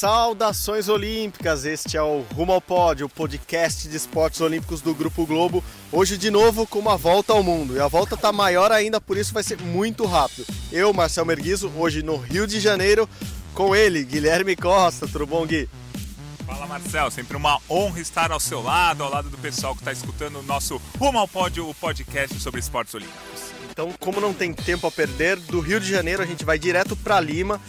Saudações 0.00 0.88
olímpicas, 0.88 1.66
este 1.66 1.98
é 1.98 2.02
o 2.02 2.24
Rumo 2.34 2.52
ao 2.52 2.60
Pódio, 2.62 3.04
o 3.04 3.08
podcast 3.10 3.86
de 3.86 3.94
esportes 3.94 4.40
olímpicos 4.40 4.80
do 4.80 4.94
Grupo 4.94 5.26
Globo. 5.26 5.62
Hoje 5.92 6.16
de 6.16 6.30
novo 6.30 6.66
com 6.66 6.78
uma 6.78 6.96
volta 6.96 7.34
ao 7.34 7.42
mundo. 7.42 7.76
E 7.76 7.80
a 7.80 7.86
volta 7.86 8.14
está 8.14 8.32
maior 8.32 8.72
ainda, 8.72 8.98
por 8.98 9.18
isso 9.18 9.34
vai 9.34 9.42
ser 9.42 9.60
muito 9.60 10.06
rápido. 10.06 10.46
Eu, 10.72 10.90
Marcel 10.94 11.26
Merguizo, 11.26 11.70
hoje 11.76 12.02
no 12.02 12.16
Rio 12.16 12.46
de 12.46 12.60
Janeiro, 12.60 13.06
com 13.52 13.76
ele, 13.76 14.02
Guilherme 14.02 14.56
Costa. 14.56 15.06
Tudo 15.06 15.26
bom, 15.26 15.44
Gui? 15.44 15.68
Fala 16.46 16.66
Marcel, 16.66 17.10
sempre 17.10 17.36
uma 17.36 17.58
honra 17.68 18.00
estar 18.00 18.32
ao 18.32 18.40
seu 18.40 18.62
lado, 18.62 19.04
ao 19.04 19.10
lado 19.10 19.28
do 19.28 19.36
pessoal 19.36 19.74
que 19.74 19.82
está 19.82 19.92
escutando 19.92 20.38
o 20.38 20.42
nosso 20.42 20.80
Rumo 20.98 21.18
ao 21.18 21.28
Pódio, 21.28 21.68
o 21.68 21.74
podcast 21.74 22.40
sobre 22.40 22.58
esportes 22.58 22.94
olímpicos. 22.94 23.50
Então, 23.70 23.92
como 24.00 24.18
não 24.18 24.32
tem 24.32 24.52
tempo 24.52 24.86
a 24.86 24.90
perder, 24.90 25.36
do 25.36 25.60
Rio 25.60 25.78
de 25.78 25.90
Janeiro 25.90 26.22
a 26.22 26.26
gente 26.26 26.44
vai 26.44 26.58
direto 26.58 26.96
para 26.96 27.20
Lima 27.20 27.60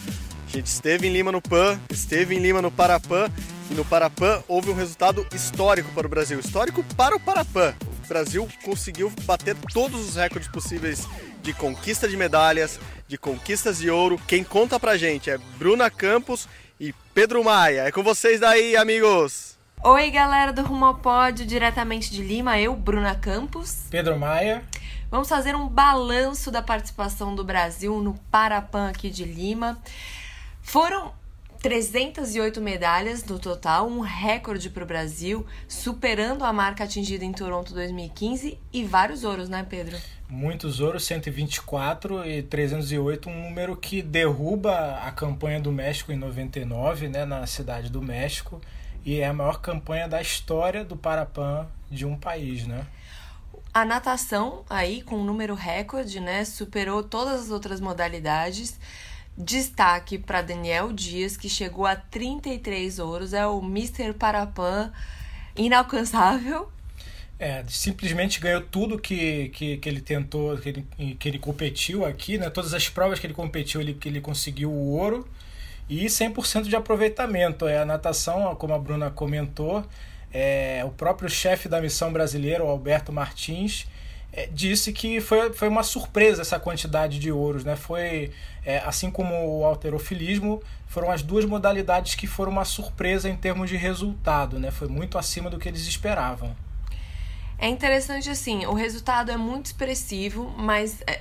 a 0.52 0.56
gente 0.56 0.66
esteve 0.66 1.06
em 1.06 1.10
Lima 1.10 1.32
no 1.32 1.40
PAN, 1.40 1.80
esteve 1.88 2.34
em 2.34 2.38
Lima 2.38 2.60
no 2.60 2.70
Parapan 2.70 3.30
e 3.70 3.74
no 3.74 3.86
Parapan 3.86 4.42
houve 4.46 4.70
um 4.70 4.74
resultado 4.74 5.26
histórico 5.32 5.90
para 5.94 6.06
o 6.06 6.10
Brasil, 6.10 6.38
histórico 6.38 6.84
para 6.94 7.16
o 7.16 7.20
Parapan. 7.20 7.74
O 8.04 8.06
Brasil 8.06 8.46
conseguiu 8.62 9.10
bater 9.24 9.56
todos 9.72 10.10
os 10.10 10.16
recordes 10.16 10.50
possíveis 10.50 11.08
de 11.42 11.54
conquista 11.54 12.06
de 12.06 12.18
medalhas, 12.18 12.78
de 13.08 13.16
conquistas 13.16 13.78
de 13.78 13.88
ouro. 13.88 14.20
Quem 14.28 14.44
conta 14.44 14.78
pra 14.78 14.98
gente 14.98 15.30
é 15.30 15.38
Bruna 15.58 15.90
Campos 15.90 16.46
e 16.78 16.92
Pedro 17.14 17.42
Maia. 17.42 17.84
É 17.84 17.90
com 17.90 18.02
vocês 18.02 18.38
daí, 18.38 18.76
amigos! 18.76 19.56
Oi, 19.82 20.10
galera 20.10 20.52
do 20.52 20.62
Rumo 20.62 20.84
ao 20.84 20.96
Pódio, 20.96 21.46
diretamente 21.46 22.10
de 22.10 22.22
Lima, 22.22 22.60
eu, 22.60 22.76
Bruna 22.76 23.14
Campos. 23.14 23.84
Pedro 23.90 24.18
Maia. 24.18 24.62
Vamos 25.10 25.30
fazer 25.30 25.56
um 25.56 25.66
balanço 25.66 26.50
da 26.50 26.60
participação 26.60 27.34
do 27.34 27.42
Brasil 27.42 27.98
no 28.02 28.14
Parapan 28.30 28.90
aqui 28.90 29.08
de 29.08 29.24
Lima. 29.24 29.78
Foram 30.62 31.12
308 31.60 32.60
medalhas 32.60 33.24
no 33.24 33.38
total, 33.38 33.86
um 33.86 34.00
recorde 34.00 34.70
para 34.70 34.82
o 34.82 34.86
Brasil, 34.86 35.46
superando 35.68 36.44
a 36.44 36.52
marca 36.52 36.84
atingida 36.84 37.24
em 37.24 37.32
Toronto 37.32 37.74
2015 37.74 38.58
e 38.72 38.84
vários 38.84 39.22
ouros, 39.22 39.48
né, 39.48 39.64
Pedro? 39.68 39.96
Muitos 40.28 40.80
ouros, 40.80 41.04
124 41.04 42.24
e 42.24 42.42
308, 42.42 43.28
um 43.28 43.42
número 43.42 43.76
que 43.76 44.00
derruba 44.00 44.98
a 45.02 45.12
campanha 45.12 45.60
do 45.60 45.70
México 45.70 46.10
em 46.10 46.16
99, 46.16 47.08
né, 47.08 47.24
na 47.24 47.46
cidade 47.46 47.90
do 47.90 48.00
México, 48.00 48.60
e 49.04 49.20
é 49.20 49.26
a 49.26 49.32
maior 49.32 49.60
campanha 49.60 50.08
da 50.08 50.22
história 50.22 50.84
do 50.84 50.96
Parapan 50.96 51.66
de 51.90 52.06
um 52.06 52.16
país, 52.16 52.66
né? 52.66 52.86
A 53.74 53.84
natação 53.84 54.64
aí 54.68 55.02
com 55.02 55.16
um 55.16 55.24
número 55.24 55.54
recorde, 55.54 56.18
né, 56.18 56.44
superou 56.44 57.02
todas 57.02 57.42
as 57.42 57.50
outras 57.50 57.80
modalidades. 57.80 58.78
Destaque 59.36 60.18
para 60.18 60.42
Daniel 60.42 60.92
Dias, 60.92 61.36
que 61.36 61.48
chegou 61.48 61.86
a 61.86 61.96
33 61.96 62.98
ouros, 62.98 63.32
é 63.32 63.46
o 63.46 63.60
Mr. 63.60 64.12
Parapan 64.12 64.92
inalcançável. 65.56 66.70
É, 67.38 67.64
simplesmente 67.66 68.38
ganhou 68.38 68.60
tudo 68.60 68.98
que, 68.98 69.48
que, 69.48 69.76
que 69.78 69.88
ele 69.88 70.00
tentou, 70.00 70.56
que 70.58 70.68
ele, 70.68 70.86
que 71.18 71.28
ele 71.28 71.38
competiu 71.38 72.04
aqui, 72.04 72.38
né? 72.38 72.48
Todas 72.50 72.72
as 72.72 72.88
provas 72.88 73.18
que 73.18 73.26
ele 73.26 73.34
competiu, 73.34 73.80
ele, 73.80 73.94
que 73.94 74.08
ele 74.08 74.20
conseguiu 74.20 74.70
o 74.70 74.92
ouro 74.92 75.26
e 75.88 76.04
100% 76.06 76.68
de 76.68 76.76
aproveitamento. 76.76 77.66
É 77.66 77.78
a 77.78 77.84
natação, 77.84 78.54
como 78.54 78.74
a 78.74 78.78
Bruna 78.78 79.10
comentou, 79.10 79.84
é, 80.32 80.82
o 80.84 80.90
próprio 80.90 81.28
chefe 81.28 81.68
da 81.68 81.80
missão 81.80 82.12
brasileira, 82.12 82.64
o 82.64 82.68
Alberto 82.68 83.12
Martins, 83.12 83.86
disse 84.52 84.92
que 84.92 85.20
foi, 85.20 85.52
foi 85.52 85.68
uma 85.68 85.82
surpresa 85.82 86.42
essa 86.42 86.58
quantidade 86.58 87.18
de 87.18 87.30
ouros, 87.30 87.64
né? 87.64 87.76
Foi 87.76 88.32
é, 88.64 88.78
assim 88.78 89.10
como 89.10 89.34
o 89.58 89.64
alterofilismo, 89.64 90.62
foram 90.86 91.10
as 91.10 91.22
duas 91.22 91.44
modalidades 91.44 92.14
que 92.14 92.26
foram 92.26 92.52
uma 92.52 92.64
surpresa 92.64 93.28
em 93.28 93.36
termos 93.36 93.68
de 93.68 93.76
resultado, 93.76 94.58
né? 94.58 94.70
Foi 94.70 94.88
muito 94.88 95.18
acima 95.18 95.50
do 95.50 95.58
que 95.58 95.68
eles 95.68 95.86
esperavam. 95.86 96.56
É 97.58 97.68
interessante 97.68 98.28
assim, 98.28 98.66
o 98.66 98.72
resultado 98.72 99.30
é 99.30 99.36
muito 99.36 99.66
expressivo, 99.66 100.52
mas 100.56 101.00
é, 101.06 101.20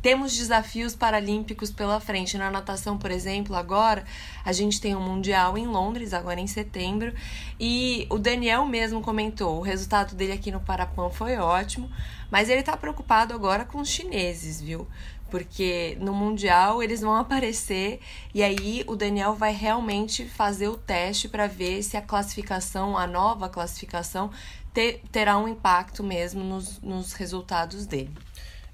temos 0.00 0.36
desafios 0.36 0.94
paralímpicos 0.94 1.70
pela 1.70 2.00
frente. 2.00 2.38
Na 2.38 2.50
natação, 2.50 2.96
por 2.96 3.10
exemplo, 3.10 3.54
agora 3.54 4.04
a 4.44 4.52
gente 4.52 4.80
tem 4.80 4.96
um 4.96 5.00
mundial 5.00 5.58
em 5.58 5.66
Londres, 5.66 6.14
agora 6.14 6.40
em 6.40 6.46
setembro, 6.46 7.12
e 7.60 8.06
o 8.10 8.18
Daniel 8.18 8.64
mesmo 8.64 9.00
comentou: 9.02 9.58
o 9.58 9.62
resultado 9.62 10.14
dele 10.14 10.32
aqui 10.32 10.50
no 10.50 10.60
Parapan 10.60 11.10
foi 11.10 11.36
ótimo, 11.36 11.90
mas 12.30 12.48
ele 12.48 12.60
está 12.60 12.76
preocupado 12.76 13.34
agora 13.34 13.64
com 13.64 13.78
os 13.80 13.88
chineses, 13.88 14.60
viu? 14.60 14.86
Porque 15.30 15.96
no 16.00 16.14
Mundial 16.14 16.82
eles 16.82 17.00
vão 17.00 17.14
aparecer 17.14 18.00
e 18.34 18.42
aí 18.42 18.82
o 18.86 18.96
Daniel 18.96 19.34
vai 19.34 19.52
realmente 19.52 20.24
fazer 20.24 20.68
o 20.68 20.76
teste 20.76 21.28
para 21.28 21.46
ver 21.46 21.82
se 21.82 21.96
a 21.96 22.02
classificação, 22.02 22.96
a 22.96 23.06
nova 23.06 23.48
classificação, 23.48 24.30
ter, 24.72 25.02
terá 25.12 25.36
um 25.36 25.48
impacto 25.48 26.02
mesmo 26.02 26.42
nos, 26.42 26.80
nos 26.80 27.12
resultados 27.12 27.86
dele. 27.86 28.14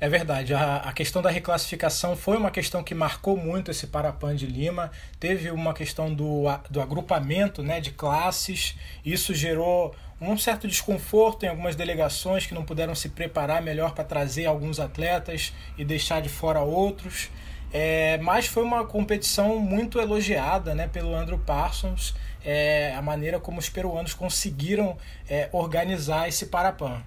É 0.01 0.09
verdade, 0.09 0.53
a, 0.53 0.77
a 0.77 0.93
questão 0.93 1.23
da 1.23 1.31
reclassificação 1.31 2.17
foi 2.17 2.37
uma 2.37 2.51
questão 2.51 2.83
que 2.83 2.95
marcou 2.95 3.37
muito 3.37 3.71
esse 3.71 3.87
Parapan 3.87 4.35
de 4.35 4.47
Lima. 4.47 4.91
Teve 5.21 5.51
uma 5.51 5.73
questão 5.73 6.13
do, 6.13 6.45
do 6.69 6.81
agrupamento 6.81 7.63
né, 7.63 7.81
de 7.81 7.93
classes, 7.93 8.77
isso 9.05 9.33
gerou 9.33 9.95
um 10.21 10.37
certo 10.37 10.67
desconforto 10.67 11.45
em 11.45 11.49
algumas 11.49 11.77
delegações 11.77 12.47
que 12.47 12.55
não 12.55 12.65
puderam 12.65 12.95
se 12.95 13.09
preparar 13.09 13.63
melhor 13.63 13.93
para 13.93 14.05
trazer 14.05 14.47
alguns 14.47 14.81
atletas 14.81 15.53
e 15.79 15.85
deixar 15.85 16.21
de 16.21 16.29
fora 16.29 16.61
outros. 16.61 17.31
É, 17.73 18.19
mas 18.19 18.47
foi 18.47 18.63
uma 18.63 18.85
competição 18.87 19.59
muito 19.59 19.99
elogiada 19.99 20.75
né, 20.75 20.87
pelo 20.87 21.15
Andrew 21.15 21.39
Parsons, 21.39 22.15
é, 22.45 22.95
a 22.95 23.03
maneira 23.03 23.41
como 23.41 23.59
os 23.59 23.69
peruanos 23.69 24.15
conseguiram 24.15 24.97
é, 25.29 25.49
organizar 25.51 26.29
esse 26.29 26.47
Parapan. 26.47 27.03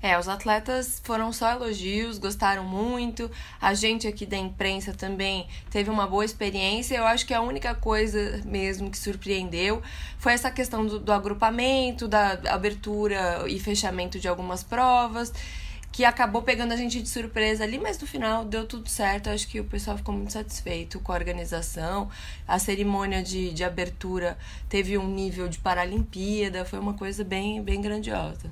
É, 0.00 0.16
os 0.16 0.28
atletas 0.28 1.00
foram 1.02 1.32
só 1.32 1.50
elogios, 1.50 2.18
gostaram 2.18 2.64
muito. 2.64 3.28
A 3.60 3.74
gente 3.74 4.06
aqui 4.06 4.24
da 4.24 4.36
imprensa 4.36 4.94
também 4.94 5.48
teve 5.70 5.90
uma 5.90 6.06
boa 6.06 6.24
experiência. 6.24 6.96
Eu 6.96 7.04
acho 7.04 7.26
que 7.26 7.34
a 7.34 7.40
única 7.40 7.74
coisa 7.74 8.40
mesmo 8.44 8.90
que 8.90 8.98
surpreendeu 8.98 9.82
foi 10.18 10.34
essa 10.34 10.50
questão 10.50 10.86
do, 10.86 11.00
do 11.00 11.12
agrupamento, 11.12 12.06
da 12.06 12.38
abertura 12.48 13.44
e 13.48 13.58
fechamento 13.58 14.20
de 14.20 14.28
algumas 14.28 14.62
provas 14.62 15.32
que 15.90 16.04
acabou 16.04 16.42
pegando 16.42 16.72
a 16.72 16.76
gente 16.76 17.02
de 17.02 17.08
surpresa 17.08 17.64
ali, 17.64 17.76
mas 17.76 17.98
no 17.98 18.06
final 18.06 18.44
deu 18.44 18.64
tudo 18.64 18.88
certo. 18.88 19.30
Acho 19.30 19.48
que 19.48 19.58
o 19.58 19.64
pessoal 19.64 19.96
ficou 19.96 20.14
muito 20.14 20.32
satisfeito 20.32 21.00
com 21.00 21.10
a 21.10 21.16
organização. 21.16 22.08
A 22.46 22.56
cerimônia 22.60 23.20
de, 23.20 23.52
de 23.52 23.64
abertura 23.64 24.38
teve 24.68 24.96
um 24.96 25.08
nível 25.08 25.48
de 25.48 25.58
Paralimpíada, 25.58 26.64
foi 26.64 26.78
uma 26.78 26.94
coisa 26.94 27.24
bem, 27.24 27.60
bem 27.60 27.80
grandiosa 27.80 28.48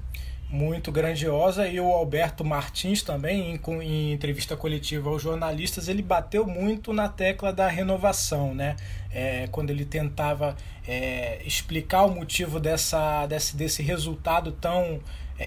muito 0.49 0.93
grandiosa 0.93 1.67
e 1.67 1.81
o 1.81 1.91
Alberto 1.91 2.45
Martins 2.45 3.03
também 3.03 3.53
em, 3.55 3.61
em, 3.83 4.13
entrevista 4.13 4.57
coletiva 4.57 5.11
aos 5.11 5.21
jornalistas 5.21 5.89
ele 5.89 6.03
bateu 6.03 6.47
muito 6.47 6.93
na 6.93 7.09
tecla 7.09 7.53
da 7.53 7.69
renovação 7.69 8.55
né? 8.55 8.77
É, 9.11 9.49
quando 9.51 9.71
ele 9.71 9.85
tentava 9.85 10.57
é, 10.87 11.43
explicar 11.45 12.05
o 12.05 12.15
motivo 12.15 12.61
dessa 12.61 13.27
desse, 13.27 13.57
desse 13.57 13.83
resultado 13.83 14.53
tão 14.53 15.01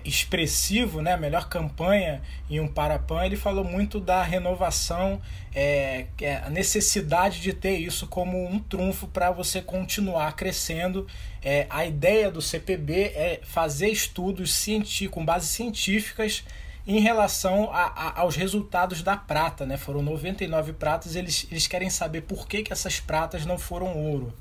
expressivo, 0.05 1.01
né, 1.01 1.17
melhor 1.17 1.49
campanha 1.49 2.21
em 2.49 2.59
um 2.59 2.67
Parapan, 2.67 3.25
ele 3.25 3.35
falou 3.35 3.63
muito 3.63 3.99
da 3.99 4.21
renovação, 4.21 5.19
é, 5.53 6.05
é 6.21 6.37
a 6.37 6.49
necessidade 6.49 7.41
de 7.41 7.53
ter 7.53 7.77
isso 7.77 8.07
como 8.07 8.45
um 8.45 8.59
trunfo 8.59 9.07
para 9.07 9.31
você 9.31 9.61
continuar 9.61 10.35
crescendo. 10.35 11.07
É, 11.41 11.65
a 11.69 11.85
ideia 11.85 12.29
do 12.29 12.41
CPB 12.41 13.11
é 13.15 13.39
fazer 13.43 13.89
estudos 13.89 14.65
com 15.09 15.25
bases 15.25 15.49
científicas 15.49 16.43
em 16.85 16.99
relação 16.99 17.71
a, 17.71 17.85
a, 17.85 18.21
aos 18.21 18.35
resultados 18.35 19.01
da 19.01 19.17
prata. 19.17 19.65
Né? 19.65 19.77
Foram 19.77 20.01
99 20.01 20.73
pratas, 20.73 21.15
eles, 21.15 21.47
eles 21.51 21.67
querem 21.67 21.89
saber 21.89 22.21
por 22.21 22.47
que, 22.47 22.63
que 22.63 22.73
essas 22.73 22.99
pratas 22.99 23.45
não 23.45 23.57
foram 23.57 23.97
ouro. 23.97 24.33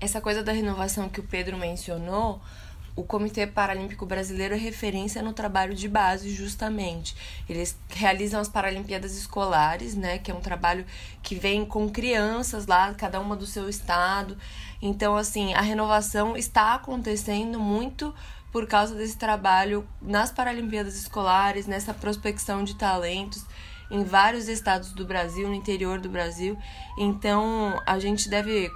Essa 0.00 0.20
coisa 0.20 0.42
da 0.42 0.52
renovação 0.52 1.08
que 1.08 1.20
o 1.20 1.22
Pedro 1.22 1.56
mencionou 1.56 2.40
o 2.96 3.02
Comitê 3.02 3.46
Paralímpico 3.46 4.06
Brasileiro 4.06 4.54
é 4.54 4.56
referência 4.56 5.20
no 5.20 5.32
trabalho 5.32 5.74
de 5.74 5.88
base, 5.88 6.30
justamente. 6.30 7.16
Eles 7.48 7.76
realizam 7.88 8.40
as 8.40 8.48
Paralimpíadas 8.48 9.16
Escolares, 9.16 9.96
né, 9.96 10.18
que 10.18 10.30
é 10.30 10.34
um 10.34 10.40
trabalho 10.40 10.86
que 11.22 11.34
vem 11.34 11.64
com 11.64 11.88
crianças 11.90 12.66
lá, 12.66 12.94
cada 12.94 13.20
uma 13.20 13.34
do 13.34 13.46
seu 13.46 13.68
estado. 13.68 14.36
Então, 14.80 15.16
assim, 15.16 15.54
a 15.54 15.60
renovação 15.60 16.36
está 16.36 16.74
acontecendo 16.74 17.58
muito 17.58 18.14
por 18.52 18.68
causa 18.68 18.94
desse 18.94 19.16
trabalho 19.16 19.84
nas 20.00 20.30
Paralimpíadas 20.30 20.94
Escolares, 20.94 21.66
nessa 21.66 21.92
prospecção 21.92 22.62
de 22.62 22.76
talentos 22.76 23.44
em 23.90 24.04
vários 24.04 24.48
estados 24.48 24.92
do 24.92 25.04
Brasil, 25.04 25.48
no 25.48 25.54
interior 25.54 25.98
do 25.98 26.08
Brasil. 26.08 26.56
Então, 26.96 27.80
a 27.84 27.98
gente 27.98 28.28
deve 28.28 28.70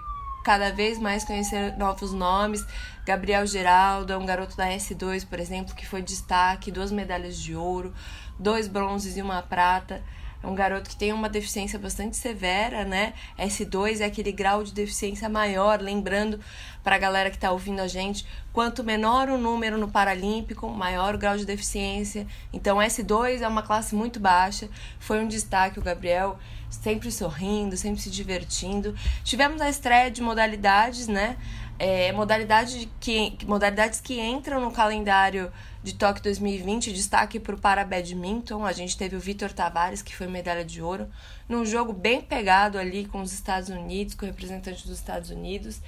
cada 0.44 0.73
vez 0.73 0.99
mais 0.99 1.25
conhecer 1.25 1.76
novos 1.76 2.12
nomes. 2.12 2.64
Gabriel 3.05 3.46
Geraldo 3.46 4.12
é 4.12 4.17
um 4.17 4.26
garoto 4.26 4.56
da 4.56 4.69
S2, 4.69 5.26
por 5.26 5.40
exemplo, 5.40 5.75
que 5.75 5.87
foi 5.87 6.02
destaque, 6.02 6.70
duas 6.70 6.93
medalhas 6.93 7.38
de 7.38 7.55
ouro, 7.55 7.94
dois 8.38 8.69
bronzes 8.69 9.17
e 9.17 9.23
uma 9.23 9.43
prata. 9.43 10.02
É 10.43 10.46
um 10.46 10.55
garoto 10.55 10.88
que 10.88 10.96
tem 10.96 11.12
uma 11.12 11.29
deficiência 11.29 11.79
bastante 11.81 12.17
severa, 12.17 12.85
né? 12.85 13.12
S2 13.37 14.00
é 14.00 14.05
aquele 14.05 14.31
grau 14.31 14.62
de 14.62 14.73
deficiência 14.73 15.29
maior, 15.29 15.81
lembrando 15.81 16.38
para 16.85 16.94
a 16.94 16.99
galera 16.99 17.29
que 17.29 17.37
está 17.37 17.50
ouvindo 17.50 17.81
a 17.81 17.88
gente, 17.88 18.25
quanto 18.52 18.85
menor 18.85 19.29
o 19.29 19.37
número 19.37 19.76
no 19.76 19.88
Paralímpico, 19.88 20.69
maior 20.69 21.17
o 21.17 21.19
grau 21.19 21.37
de 21.37 21.44
deficiência. 21.44 22.25
Então, 22.52 22.79
S2 22.79 23.40
é 23.40 23.49
uma 23.49 23.62
classe 23.62 23.96
muito 23.96 24.20
baixa. 24.20 24.69
Foi 25.00 25.19
um 25.19 25.26
destaque 25.26 25.81
o 25.81 25.82
Gabriel, 25.82 26.38
sempre 26.70 27.11
sorrindo, 27.11 27.76
sempre 27.76 28.00
se 28.00 28.11
divertindo. 28.11 28.94
Tivemos 29.25 29.61
a 29.61 29.69
estreia 29.69 30.11
de 30.11 30.23
modalidades, 30.23 31.09
né? 31.09 31.37
É, 31.79 32.11
modalidade 32.12 32.91
que, 32.99 33.38
modalidades 33.47 34.00
que 34.00 34.20
entram 34.20 34.61
no 34.61 34.73
calendário 34.73 35.53
de 35.82 35.94
Tóquio 35.94 36.25
2020, 36.25 36.93
destaque 36.93 37.38
para 37.38 37.55
o 37.55 37.59
para 37.59 37.85
badminton. 37.85 38.65
A 38.65 38.73
gente 38.73 38.97
teve 38.97 39.15
o 39.17 39.20
Vitor 39.20 39.53
Tavares, 39.53 40.03
que 40.03 40.15
foi 40.15 40.26
medalha 40.26 40.65
de 40.65 40.82
ouro, 40.82 41.09
num 41.49 41.65
jogo 41.65 41.93
bem 41.93 42.20
pegado 42.20 42.79
ali 42.79 43.06
com 43.06 43.23
os 43.23 43.32
Estados 43.32 43.69
Unidos, 43.69 44.14
com 44.14 44.26
representantes 44.26 44.85
dos 44.85 44.99
Estados 44.99 45.31
Unidos. 45.31 45.81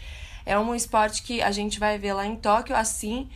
É 0.46 0.58
um 0.58 0.74
esporte 0.74 1.22
que 1.22 1.42
a 1.42 1.50
gente 1.50 1.78
vai 1.78 1.98
ver 1.98 2.12
lá 2.12 2.24
em 2.24 2.36
Tóquio, 2.36 2.74
assim 2.74 3.28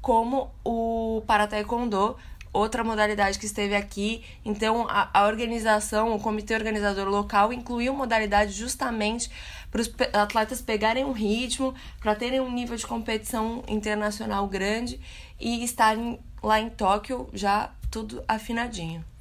como 0.00 0.50
o 0.64 1.22
para 1.26 1.46
taekwondo, 1.46 2.16
outra 2.52 2.84
modalidade 2.84 3.38
que 3.38 3.46
esteve 3.46 3.74
aqui. 3.74 4.22
Então, 4.44 4.86
a, 4.88 5.08
a 5.12 5.26
organização, 5.26 6.14
o 6.14 6.20
comitê 6.20 6.54
organizador 6.54 7.08
local 7.08 7.52
incluiu 7.52 7.94
modalidade 7.94 8.52
justamente 8.52 9.30
para 9.70 9.80
os 9.80 9.92
atletas 10.12 10.60
pegarem 10.60 11.04
um 11.04 11.12
ritmo, 11.12 11.74
para 12.00 12.14
terem 12.14 12.40
um 12.40 12.52
nível 12.52 12.76
de 12.76 12.86
competição 12.86 13.62
internacional 13.66 14.46
grande 14.46 15.00
e 15.40 15.64
estarem 15.64 16.20
lá 16.42 16.60
em 16.60 16.68
Tóquio 16.68 17.28
já 17.32 17.70
tudo 17.90 18.22
afinadinho. 18.28 19.11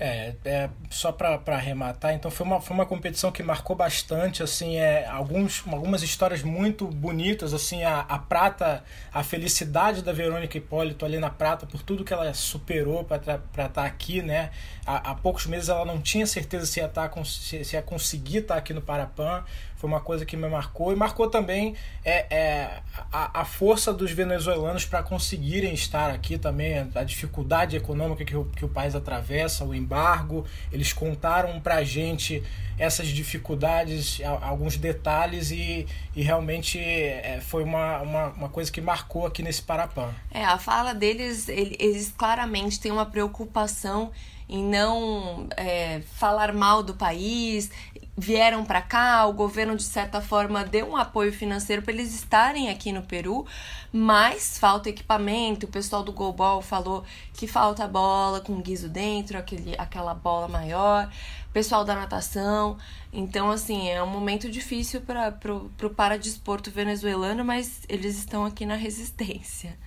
É, 0.00 0.34
é 0.44 0.70
só 0.90 1.10
para 1.10 1.40
arrematar, 1.48 2.14
então 2.14 2.30
foi 2.30 2.46
uma, 2.46 2.60
foi 2.60 2.72
uma 2.72 2.86
competição 2.86 3.32
que 3.32 3.42
marcou 3.42 3.74
bastante, 3.74 4.44
assim, 4.44 4.76
é, 4.76 5.04
alguns, 5.06 5.64
algumas 5.66 6.04
histórias 6.04 6.40
muito 6.44 6.86
bonitas, 6.86 7.52
assim, 7.52 7.82
a, 7.82 8.00
a 8.00 8.16
prata, 8.16 8.84
a 9.12 9.24
felicidade 9.24 10.00
da 10.00 10.12
Verônica 10.12 10.56
Hipólito 10.56 11.04
ali 11.04 11.18
na 11.18 11.30
prata, 11.30 11.66
por 11.66 11.82
tudo 11.82 12.04
que 12.04 12.12
ela 12.12 12.32
superou 12.32 13.02
para 13.02 13.16
estar 13.16 13.68
tá 13.68 13.84
aqui, 13.84 14.22
né? 14.22 14.50
Há, 14.86 15.10
há, 15.10 15.14
poucos 15.16 15.46
meses 15.46 15.68
ela 15.68 15.84
não 15.84 16.00
tinha 16.00 16.26
certeza 16.26 16.64
se 16.64 16.78
ia, 16.78 16.88
tá, 16.88 17.10
se, 17.24 17.74
ia 17.74 17.82
conseguir 17.82 18.38
estar 18.38 18.54
tá 18.54 18.60
aqui 18.60 18.72
no 18.72 18.80
Parapan, 18.80 19.42
foi 19.78 19.88
uma 19.88 20.00
coisa 20.00 20.26
que 20.26 20.36
me 20.36 20.48
marcou 20.48 20.92
e 20.92 20.96
marcou 20.96 21.30
também 21.30 21.76
é, 22.04 22.26
é 22.30 22.82
a, 23.12 23.42
a 23.42 23.44
força 23.44 23.92
dos 23.92 24.10
venezuelanos 24.10 24.84
para 24.84 25.04
conseguirem 25.04 25.72
estar 25.72 26.10
aqui 26.10 26.36
também, 26.36 26.90
a 26.94 27.04
dificuldade 27.04 27.76
econômica 27.76 28.24
que 28.24 28.36
o, 28.36 28.44
que 28.44 28.64
o 28.64 28.68
país 28.68 28.96
atravessa, 28.96 29.64
o 29.64 29.72
embargo. 29.72 30.44
Eles 30.72 30.92
contaram 30.92 31.60
para 31.60 31.76
a 31.76 31.84
gente 31.84 32.42
essas 32.76 33.06
dificuldades, 33.06 34.20
alguns 34.42 34.76
detalhes 34.76 35.52
e, 35.52 35.86
e 36.14 36.22
realmente 36.22 36.78
é, 36.78 37.40
foi 37.40 37.62
uma, 37.62 38.00
uma, 38.00 38.26
uma, 38.28 38.48
coisa 38.48 38.70
que 38.70 38.80
marcou 38.80 39.26
aqui 39.26 39.42
nesse 39.42 39.62
Parapan. 39.62 40.12
É, 40.30 40.44
a 40.44 40.58
fala 40.58 40.92
deles, 40.92 41.48
eles 41.48 42.12
claramente 42.16 42.80
têm 42.80 42.90
uma 42.90 43.06
preocupação 43.06 44.10
em 44.48 44.64
não 44.64 45.46
é, 45.56 46.00
falar 46.14 46.54
mal 46.54 46.82
do 46.82 46.94
país, 46.94 47.70
vieram 48.18 48.64
para 48.64 48.82
cá, 48.82 49.24
o 49.26 49.32
governo 49.32 49.76
de 49.76 49.84
certa 49.84 50.20
forma 50.20 50.64
deu 50.64 50.90
um 50.90 50.96
apoio 50.96 51.32
financeiro 51.32 51.82
para 51.82 51.92
eles 51.92 52.12
estarem 52.12 52.68
aqui 52.68 52.90
no 52.90 53.02
Peru, 53.02 53.46
mas 53.92 54.58
falta 54.58 54.88
equipamento. 54.88 55.66
O 55.66 55.68
pessoal 55.68 56.02
do 56.02 56.10
Golbol 56.10 56.60
falou 56.60 57.04
que 57.32 57.46
falta 57.46 57.86
bola 57.86 58.40
com 58.40 58.60
guiso 58.60 58.88
dentro, 58.88 59.38
aquele, 59.38 59.76
aquela 59.78 60.14
bola 60.14 60.48
maior. 60.48 61.08
Pessoal 61.52 61.84
da 61.84 61.94
natação. 61.94 62.76
Então, 63.12 63.52
assim, 63.52 63.88
é 63.88 64.02
um 64.02 64.10
momento 64.10 64.50
difícil 64.50 65.00
para 65.00 65.30
pro, 65.30 65.70
pro 65.76 65.90
paradesporto 65.90 66.72
venezuelano, 66.72 67.44
mas 67.44 67.82
eles 67.88 68.18
estão 68.18 68.44
aqui 68.44 68.66
na 68.66 68.74
resistência. 68.74 69.78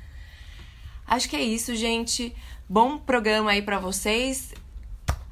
Acho 1.05 1.27
que 1.27 1.35
é 1.35 1.43
isso, 1.43 1.75
gente. 1.75 2.33
Bom 2.69 2.97
programa 2.97 3.51
aí 3.51 3.61
para 3.61 3.77
vocês. 3.77 4.53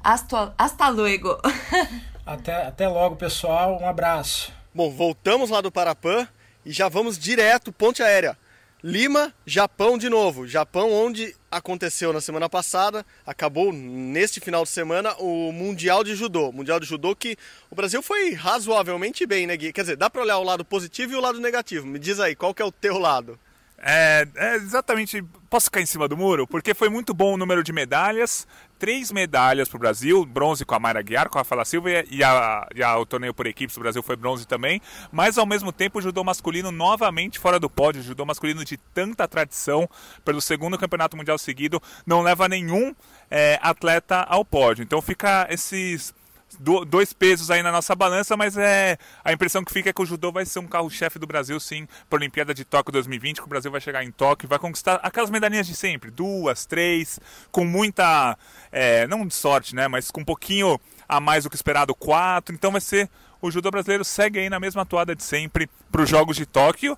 Hasta, 0.04 0.54
hasta 0.58 0.88
luego! 0.90 1.38
Até, 2.24 2.66
até 2.66 2.88
logo, 2.88 3.16
pessoal. 3.16 3.78
Um 3.80 3.88
abraço. 3.88 4.52
Bom, 4.74 4.90
voltamos 4.90 5.50
lá 5.50 5.60
do 5.60 5.72
Parapan 5.72 6.28
e 6.64 6.72
já 6.72 6.88
vamos 6.88 7.18
direto, 7.18 7.72
ponte 7.72 8.02
aérea. 8.02 8.36
Lima, 8.82 9.34
Japão 9.44 9.98
de 9.98 10.08
novo. 10.08 10.46
Japão, 10.46 10.90
onde 10.90 11.34
aconteceu 11.50 12.12
na 12.12 12.20
semana 12.20 12.48
passada, 12.48 13.04
acabou 13.26 13.72
neste 13.72 14.40
final 14.40 14.62
de 14.62 14.70
semana 14.70 15.14
o 15.18 15.52
Mundial 15.52 16.02
de 16.02 16.14
Judô. 16.14 16.50
Mundial 16.50 16.80
de 16.80 16.86
Judô 16.86 17.14
que 17.14 17.36
o 17.70 17.74
Brasil 17.74 18.02
foi 18.02 18.32
razoavelmente 18.32 19.26
bem, 19.26 19.46
né, 19.46 19.56
Gui? 19.56 19.72
Quer 19.72 19.82
dizer, 19.82 19.96
dá 19.96 20.08
para 20.08 20.22
olhar 20.22 20.38
o 20.38 20.44
lado 20.44 20.64
positivo 20.64 21.12
e 21.12 21.16
o 21.16 21.20
lado 21.20 21.40
negativo. 21.40 21.86
Me 21.86 21.98
diz 21.98 22.18
aí, 22.20 22.34
qual 22.34 22.54
que 22.54 22.62
é 22.62 22.64
o 22.64 22.72
teu 22.72 22.98
lado? 22.98 23.38
É, 23.82 24.28
é, 24.36 24.56
exatamente. 24.56 25.24
Posso 25.48 25.66
ficar 25.66 25.80
em 25.80 25.86
cima 25.86 26.06
do 26.06 26.16
muro? 26.16 26.46
Porque 26.46 26.74
foi 26.74 26.88
muito 26.90 27.14
bom 27.14 27.34
o 27.34 27.36
número 27.36 27.64
de 27.64 27.72
medalhas. 27.72 28.46
Três 28.78 29.10
medalhas 29.10 29.68
para 29.68 29.76
o 29.76 29.80
Brasil: 29.80 30.24
bronze 30.26 30.64
com 30.64 30.74
a 30.74 30.78
Mayra 30.78 31.02
Guiar, 31.02 31.28
com 31.30 31.38
a 31.38 31.44
Fala 31.44 31.64
Silva 31.64 31.90
e, 31.90 32.22
a, 32.22 32.68
e 32.74 32.82
a, 32.82 32.98
o 32.98 33.06
torneio 33.06 33.32
por 33.32 33.46
equipes 33.46 33.74
do 33.74 33.80
Brasil 33.80 34.02
foi 34.02 34.16
bronze 34.16 34.46
também. 34.46 34.82
Mas 35.10 35.38
ao 35.38 35.46
mesmo 35.46 35.72
tempo, 35.72 35.98
o 35.98 36.02
judô 36.02 36.22
masculino 36.22 36.70
novamente 36.70 37.38
fora 37.38 37.58
do 37.58 37.70
pódio. 37.70 38.02
O 38.02 38.04
judô 38.04 38.24
masculino 38.26 38.64
de 38.64 38.76
tanta 38.76 39.26
tradição, 39.26 39.88
pelo 40.24 40.40
segundo 40.40 40.78
campeonato 40.78 41.16
mundial 41.16 41.38
seguido, 41.38 41.82
não 42.06 42.20
leva 42.20 42.48
nenhum 42.48 42.94
é, 43.30 43.58
atleta 43.62 44.22
ao 44.28 44.44
pódio. 44.44 44.82
Então 44.82 45.00
fica 45.00 45.46
esses 45.50 46.14
dois 46.58 47.12
pesos 47.12 47.50
aí 47.50 47.62
na 47.62 47.70
nossa 47.70 47.94
balança, 47.94 48.36
mas 48.36 48.56
é 48.56 48.98
a 49.24 49.32
impressão 49.32 49.64
que 49.64 49.72
fica 49.72 49.90
é 49.90 49.92
que 49.92 50.02
o 50.02 50.06
judô 50.06 50.32
vai 50.32 50.44
ser 50.44 50.58
um 50.58 50.66
carro-chefe 50.66 51.18
do 51.18 51.26
Brasil, 51.26 51.58
sim, 51.60 51.86
para 52.08 52.18
a 52.18 52.20
Olimpíada 52.20 52.52
de 52.52 52.64
Tóquio 52.64 52.92
2020, 52.92 53.38
que 53.38 53.46
o 53.46 53.48
Brasil 53.48 53.70
vai 53.70 53.80
chegar 53.80 54.04
em 54.04 54.10
Tóquio 54.10 54.48
vai 54.48 54.58
conquistar 54.58 55.00
aquelas 55.02 55.30
medalhinhas 55.30 55.66
de 55.66 55.74
sempre, 55.74 56.10
duas, 56.10 56.66
três, 56.66 57.20
com 57.50 57.64
muita, 57.64 58.36
é, 58.72 59.06
não 59.06 59.26
de 59.26 59.34
sorte, 59.34 59.74
né, 59.74 59.88
mas 59.88 60.10
com 60.10 60.20
um 60.20 60.24
pouquinho 60.24 60.78
a 61.08 61.20
mais 61.20 61.44
do 61.44 61.50
que 61.50 61.56
esperado, 61.56 61.94
quatro. 61.94 62.54
Então 62.54 62.72
vai 62.72 62.80
ser 62.80 63.08
o 63.42 63.50
judô 63.50 63.70
brasileiro 63.70 64.04
segue 64.04 64.38
aí 64.38 64.50
na 64.50 64.60
mesma 64.60 64.84
toada 64.84 65.14
de 65.14 65.22
sempre 65.22 65.68
para 65.90 66.02
os 66.02 66.08
Jogos 66.08 66.36
de 66.36 66.46
Tóquio. 66.46 66.96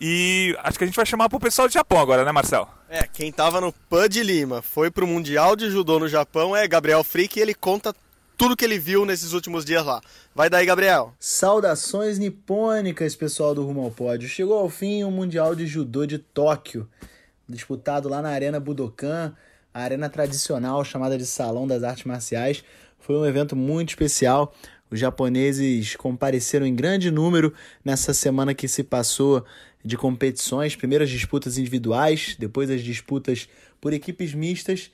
E 0.00 0.56
acho 0.62 0.78
que 0.78 0.84
a 0.84 0.86
gente 0.86 0.96
vai 0.96 1.06
chamar 1.06 1.28
pro 1.28 1.38
pessoal 1.38 1.68
do 1.68 1.72
Japão 1.72 2.00
agora, 2.00 2.24
né, 2.24 2.32
Marcel? 2.32 2.68
É, 2.88 3.06
quem 3.06 3.30
tava 3.30 3.60
no 3.60 3.72
PAN 3.72 4.08
de 4.08 4.22
Lima, 4.22 4.60
foi 4.60 4.90
pro 4.90 5.06
Mundial 5.06 5.54
de 5.54 5.70
Judô 5.70 5.98
no 5.98 6.08
Japão 6.08 6.56
é 6.56 6.66
Gabriel 6.66 7.04
Frick 7.04 7.38
e 7.38 7.42
ele 7.42 7.54
conta 7.54 7.94
tudo 8.36 8.56
que 8.56 8.64
ele 8.64 8.78
viu 8.78 9.04
nesses 9.04 9.32
últimos 9.32 9.64
dias 9.64 9.84
lá. 9.84 10.00
Vai 10.34 10.50
daí, 10.50 10.66
Gabriel. 10.66 11.14
Saudações 11.18 12.18
nipônicas, 12.18 13.14
pessoal 13.14 13.54
do 13.54 13.64
Rumo 13.64 13.82
ao 13.82 13.90
Pódio. 13.90 14.28
Chegou 14.28 14.58
ao 14.58 14.68
fim 14.68 15.04
o 15.04 15.10
Mundial 15.10 15.54
de 15.54 15.66
Judô 15.66 16.06
de 16.06 16.18
Tóquio, 16.18 16.88
disputado 17.48 18.08
lá 18.08 18.20
na 18.22 18.30
Arena 18.30 18.58
Budokan, 18.58 19.34
a 19.72 19.82
arena 19.82 20.08
tradicional 20.08 20.84
chamada 20.84 21.16
de 21.16 21.26
Salão 21.26 21.66
das 21.66 21.82
Artes 21.82 22.04
Marciais. 22.04 22.64
Foi 22.98 23.16
um 23.16 23.26
evento 23.26 23.54
muito 23.56 23.90
especial. 23.90 24.54
Os 24.90 24.98
japoneses 24.98 25.96
compareceram 25.96 26.66
em 26.66 26.74
grande 26.74 27.10
número 27.10 27.54
nessa 27.84 28.12
semana 28.12 28.54
que 28.54 28.68
se 28.68 28.82
passou 28.82 29.44
de 29.84 29.96
competições, 29.96 30.76
primeiro 30.76 31.02
as 31.02 31.10
disputas 31.10 31.58
individuais, 31.58 32.36
depois 32.38 32.70
as 32.70 32.82
disputas 32.82 33.48
por 33.80 33.92
equipes 33.92 34.32
mistas 34.34 34.90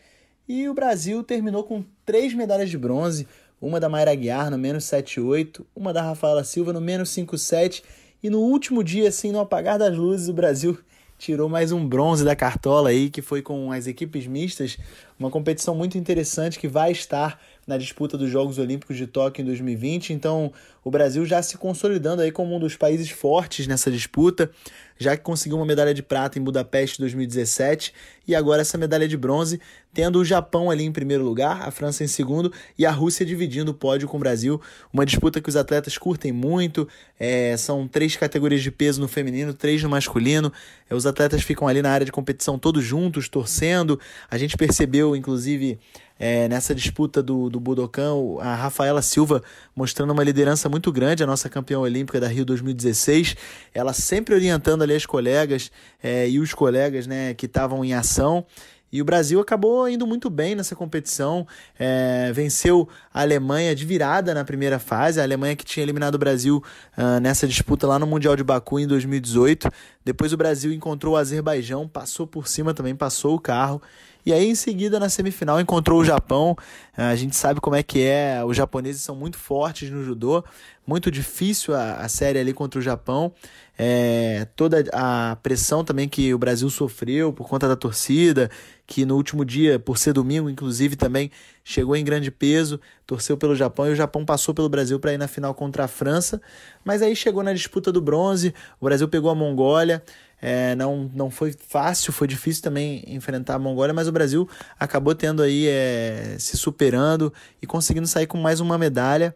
e 0.48 0.68
o 0.68 0.74
Brasil 0.74 1.22
terminou 1.22 1.62
com 1.62 1.84
três 2.06 2.32
medalhas 2.32 2.70
de 2.70 2.78
bronze, 2.78 3.28
uma 3.60 3.78
da 3.78 3.88
Mayra 3.88 4.14
Guiar 4.14 4.50
no 4.50 4.56
menos 4.56 4.84
7,8, 4.84 5.64
uma 5.76 5.92
da 5.92 6.00
Rafaela 6.00 6.42
Silva 6.42 6.72
no 6.72 6.80
menos 6.80 7.10
5,7 7.10 7.82
e 8.22 8.30
no 8.30 8.40
último 8.40 8.82
dia, 8.82 9.08
assim, 9.08 9.30
no 9.30 9.40
apagar 9.40 9.78
das 9.78 9.96
luzes, 9.96 10.28
o 10.28 10.32
Brasil 10.32 10.78
tirou 11.18 11.48
mais 11.48 11.70
um 11.70 11.86
bronze 11.86 12.24
da 12.24 12.34
cartola 12.34 12.88
aí, 12.88 13.10
que 13.10 13.20
foi 13.20 13.42
com 13.42 13.70
as 13.70 13.86
equipes 13.86 14.26
mistas, 14.26 14.78
uma 15.18 15.30
competição 15.30 15.74
muito 15.74 15.98
interessante 15.98 16.58
que 16.58 16.66
vai 16.66 16.92
estar 16.92 17.40
na 17.68 17.76
disputa 17.76 18.16
dos 18.16 18.30
Jogos 18.30 18.58
Olímpicos 18.58 18.96
de 18.96 19.06
Tóquio 19.06 19.42
em 19.42 19.44
2020. 19.44 20.14
Então, 20.14 20.50
o 20.82 20.90
Brasil 20.90 21.26
já 21.26 21.42
se 21.42 21.58
consolidando 21.58 22.22
aí 22.22 22.32
como 22.32 22.56
um 22.56 22.58
dos 22.58 22.74
países 22.76 23.10
fortes 23.10 23.66
nessa 23.66 23.90
disputa, 23.90 24.50
já 24.98 25.14
que 25.14 25.22
conseguiu 25.22 25.58
uma 25.58 25.66
medalha 25.66 25.92
de 25.92 26.02
prata 26.02 26.38
em 26.38 26.42
Budapeste 26.42 26.98
2017 26.98 27.92
e 28.26 28.34
agora 28.34 28.62
essa 28.62 28.78
medalha 28.78 29.06
de 29.06 29.18
bronze, 29.18 29.60
tendo 29.92 30.18
o 30.18 30.24
Japão 30.24 30.70
ali 30.70 30.84
em 30.84 30.92
primeiro 30.92 31.22
lugar, 31.22 31.68
a 31.68 31.70
França 31.70 32.02
em 32.02 32.06
segundo 32.06 32.50
e 32.78 32.86
a 32.86 32.90
Rússia 32.90 33.24
dividindo 33.24 33.70
o 33.70 33.74
pódio 33.74 34.08
com 34.08 34.16
o 34.16 34.20
Brasil. 34.20 34.58
Uma 34.90 35.04
disputa 35.04 35.38
que 35.38 35.48
os 35.50 35.56
atletas 35.56 35.98
curtem 35.98 36.32
muito, 36.32 36.88
é, 37.20 37.54
são 37.58 37.86
três 37.86 38.16
categorias 38.16 38.62
de 38.62 38.70
peso 38.70 38.98
no 38.98 39.08
feminino, 39.08 39.52
três 39.52 39.82
no 39.82 39.90
masculino. 39.90 40.50
É, 40.88 40.94
os 40.94 41.04
atletas 41.04 41.42
ficam 41.42 41.68
ali 41.68 41.82
na 41.82 41.90
área 41.90 42.06
de 42.06 42.12
competição 42.12 42.58
todos 42.58 42.82
juntos, 42.82 43.28
torcendo. 43.28 44.00
A 44.30 44.38
gente 44.38 44.56
percebeu, 44.56 45.14
inclusive, 45.14 45.78
é, 46.18 46.48
nessa 46.48 46.74
disputa 46.74 47.22
do, 47.22 47.48
do 47.48 47.60
Budokan, 47.60 48.14
a 48.40 48.54
Rafaela 48.54 49.02
Silva 49.02 49.42
mostrando 49.74 50.12
uma 50.12 50.24
liderança 50.24 50.68
muito 50.68 50.90
grande, 50.90 51.22
a 51.22 51.26
nossa 51.26 51.48
campeã 51.48 51.78
olímpica 51.78 52.20
da 52.20 52.26
Rio 52.26 52.44
2016, 52.44 53.36
ela 53.72 53.92
sempre 53.92 54.34
orientando 54.34 54.82
ali 54.82 54.94
as 54.94 55.06
colegas 55.06 55.70
é, 56.02 56.28
e 56.28 56.40
os 56.40 56.52
colegas 56.52 57.06
né, 57.06 57.34
que 57.34 57.46
estavam 57.46 57.84
em 57.84 57.94
ação. 57.94 58.44
E 58.90 59.02
o 59.02 59.04
Brasil 59.04 59.38
acabou 59.38 59.86
indo 59.86 60.06
muito 60.06 60.30
bem 60.30 60.54
nessa 60.54 60.74
competição, 60.74 61.46
é, 61.78 62.32
venceu 62.32 62.88
a 63.12 63.20
Alemanha 63.20 63.74
de 63.74 63.84
virada 63.84 64.32
na 64.32 64.44
primeira 64.44 64.78
fase, 64.78 65.20
a 65.20 65.22
Alemanha 65.22 65.54
que 65.54 65.64
tinha 65.64 65.84
eliminado 65.84 66.14
o 66.14 66.18
Brasil 66.18 66.62
uh, 66.96 67.20
nessa 67.20 67.46
disputa 67.46 67.86
lá 67.86 67.98
no 67.98 68.06
Mundial 68.06 68.34
de 68.34 68.42
Baku 68.42 68.80
em 68.80 68.86
2018. 68.86 69.70
Depois 70.02 70.32
o 70.32 70.38
Brasil 70.38 70.72
encontrou 70.72 71.14
o 71.14 71.16
Azerbaijão, 71.18 71.86
passou 71.86 72.26
por 72.26 72.48
cima 72.48 72.72
também, 72.72 72.96
passou 72.96 73.34
o 73.34 73.38
carro 73.38 73.82
e 74.28 74.32
aí, 74.34 74.50
em 74.50 74.54
seguida, 74.54 75.00
na 75.00 75.08
semifinal, 75.08 75.58
encontrou 75.58 76.02
o 76.02 76.04
Japão. 76.04 76.54
A 76.94 77.16
gente 77.16 77.34
sabe 77.34 77.62
como 77.62 77.74
é 77.74 77.82
que 77.82 78.02
é. 78.02 78.44
Os 78.44 78.54
japoneses 78.54 79.00
são 79.00 79.16
muito 79.16 79.38
fortes 79.38 79.90
no 79.90 80.04
judô. 80.04 80.44
Muito 80.86 81.10
difícil 81.10 81.74
a, 81.74 81.94
a 81.94 82.10
série 82.10 82.38
ali 82.38 82.52
contra 82.52 82.78
o 82.78 82.82
Japão. 82.82 83.32
É, 83.78 84.46
toda 84.54 84.84
a 84.92 85.36
pressão 85.42 85.82
também 85.82 86.06
que 86.06 86.34
o 86.34 86.38
Brasil 86.38 86.68
sofreu 86.68 87.32
por 87.32 87.48
conta 87.48 87.66
da 87.66 87.74
torcida, 87.74 88.50
que 88.86 89.06
no 89.06 89.16
último 89.16 89.46
dia, 89.46 89.78
por 89.78 89.96
ser 89.96 90.12
domingo, 90.12 90.50
inclusive, 90.50 90.94
também 90.94 91.30
chegou 91.64 91.96
em 91.96 92.04
grande 92.04 92.30
peso, 92.30 92.78
torceu 93.06 93.34
pelo 93.34 93.56
Japão 93.56 93.86
e 93.86 93.92
o 93.92 93.96
Japão 93.96 94.26
passou 94.26 94.52
pelo 94.52 94.68
Brasil 94.68 95.00
para 95.00 95.14
ir 95.14 95.18
na 95.18 95.28
final 95.28 95.54
contra 95.54 95.84
a 95.84 95.88
França. 95.88 96.38
Mas 96.84 97.00
aí 97.00 97.16
chegou 97.16 97.42
na 97.42 97.54
disputa 97.54 97.90
do 97.90 98.02
bronze, 98.02 98.52
o 98.78 98.84
Brasil 98.84 99.08
pegou 99.08 99.30
a 99.30 99.34
Mongólia. 99.34 100.02
É, 100.40 100.74
não, 100.74 101.10
não 101.12 101.30
foi 101.30 101.52
fácil, 101.52 102.12
foi 102.12 102.28
difícil 102.28 102.62
também 102.62 103.02
enfrentar 103.06 103.54
a 103.54 103.58
Mongólia, 103.58 103.92
mas 103.92 104.06
o 104.06 104.12
Brasil 104.12 104.48
acabou 104.78 105.14
tendo 105.14 105.42
aí 105.42 105.66
é, 105.66 106.36
se 106.38 106.56
superando 106.56 107.32
e 107.60 107.66
conseguindo 107.66 108.06
sair 108.06 108.26
com 108.26 108.38
mais 108.38 108.60
uma 108.60 108.78
medalha 108.78 109.34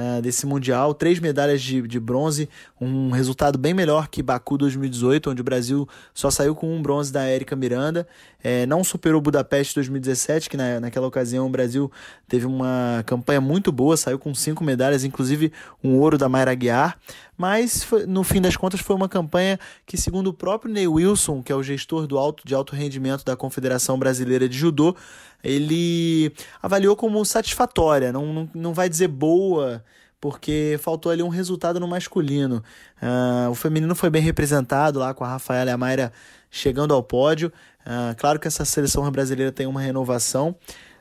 uh, 0.00 0.22
desse 0.22 0.46
Mundial, 0.46 0.94
três 0.94 1.18
medalhas 1.18 1.60
de, 1.60 1.82
de 1.82 2.00
bronze, 2.00 2.48
um 2.80 3.10
resultado 3.10 3.58
bem 3.58 3.74
melhor 3.74 4.08
que 4.08 4.22
Baku 4.22 4.56
2018, 4.56 5.30
onde 5.30 5.40
o 5.40 5.44
Brasil 5.44 5.88
só 6.14 6.30
saiu 6.30 6.54
com 6.54 6.74
um 6.74 6.80
bronze 6.80 7.12
da 7.12 7.24
Érica 7.24 7.54
Miranda, 7.54 8.06
é, 8.42 8.64
não 8.64 8.82
superou 8.82 9.20
Budapeste 9.20 9.74
2017, 9.74 10.48
que 10.48 10.56
na, 10.56 10.80
naquela 10.80 11.06
ocasião 11.06 11.46
o 11.46 11.50
Brasil 11.50 11.90
teve 12.26 12.46
uma 12.46 13.02
campanha 13.06 13.40
muito 13.40 13.70
boa, 13.70 13.96
saiu 13.96 14.18
com 14.18 14.34
cinco 14.34 14.64
medalhas, 14.64 15.04
inclusive 15.04 15.52
um 15.84 15.98
ouro 15.98 16.16
da 16.16 16.28
Mayra 16.28 16.54
Guiar, 16.54 16.98
mas 17.36 17.86
no 18.06 18.22
fim 18.22 18.40
das 18.40 18.54
contas 18.54 18.80
foi 18.80 18.94
uma 18.94 19.08
campanha 19.08 19.58
que, 19.86 19.96
segundo 19.96 20.28
o 20.28 20.32
próprio 20.34 20.72
Ney 20.72 20.86
Wilson, 20.86 21.42
que 21.42 21.50
é 21.50 21.54
o 21.54 21.62
gestor 21.62 22.06
do 22.06 22.18
alto, 22.18 22.46
de 22.46 22.54
alto 22.54 22.74
rendimento 22.74 23.24
da 23.24 23.34
Confederação 23.34 23.98
Brasileira 23.98 24.46
de 24.46 24.58
Judô, 24.58 24.94
ele 25.42 26.32
avaliou 26.62 26.94
como 26.94 27.24
satisfatória, 27.24 28.12
não, 28.12 28.26
não, 28.26 28.50
não 28.54 28.74
vai 28.74 28.88
dizer 28.88 29.08
boa, 29.08 29.82
porque 30.20 30.78
faltou 30.80 31.10
ali 31.10 31.22
um 31.22 31.28
resultado 31.28 31.80
no 31.80 31.88
masculino. 31.88 32.62
Uh, 33.02 33.50
o 33.50 33.54
feminino 33.54 33.94
foi 33.94 34.10
bem 34.10 34.22
representado 34.22 34.98
lá 34.98 35.14
com 35.14 35.24
a 35.24 35.28
Rafaela 35.28 35.70
e 35.70 35.72
a 35.72 35.78
Mayra 35.78 36.12
chegando 36.50 36.92
ao 36.92 37.02
pódio. 37.02 37.50
Uh, 37.80 38.14
claro 38.18 38.38
que 38.38 38.46
essa 38.46 38.64
seleção 38.64 39.10
brasileira 39.10 39.50
tem 39.50 39.66
uma 39.66 39.80
renovação, 39.80 40.54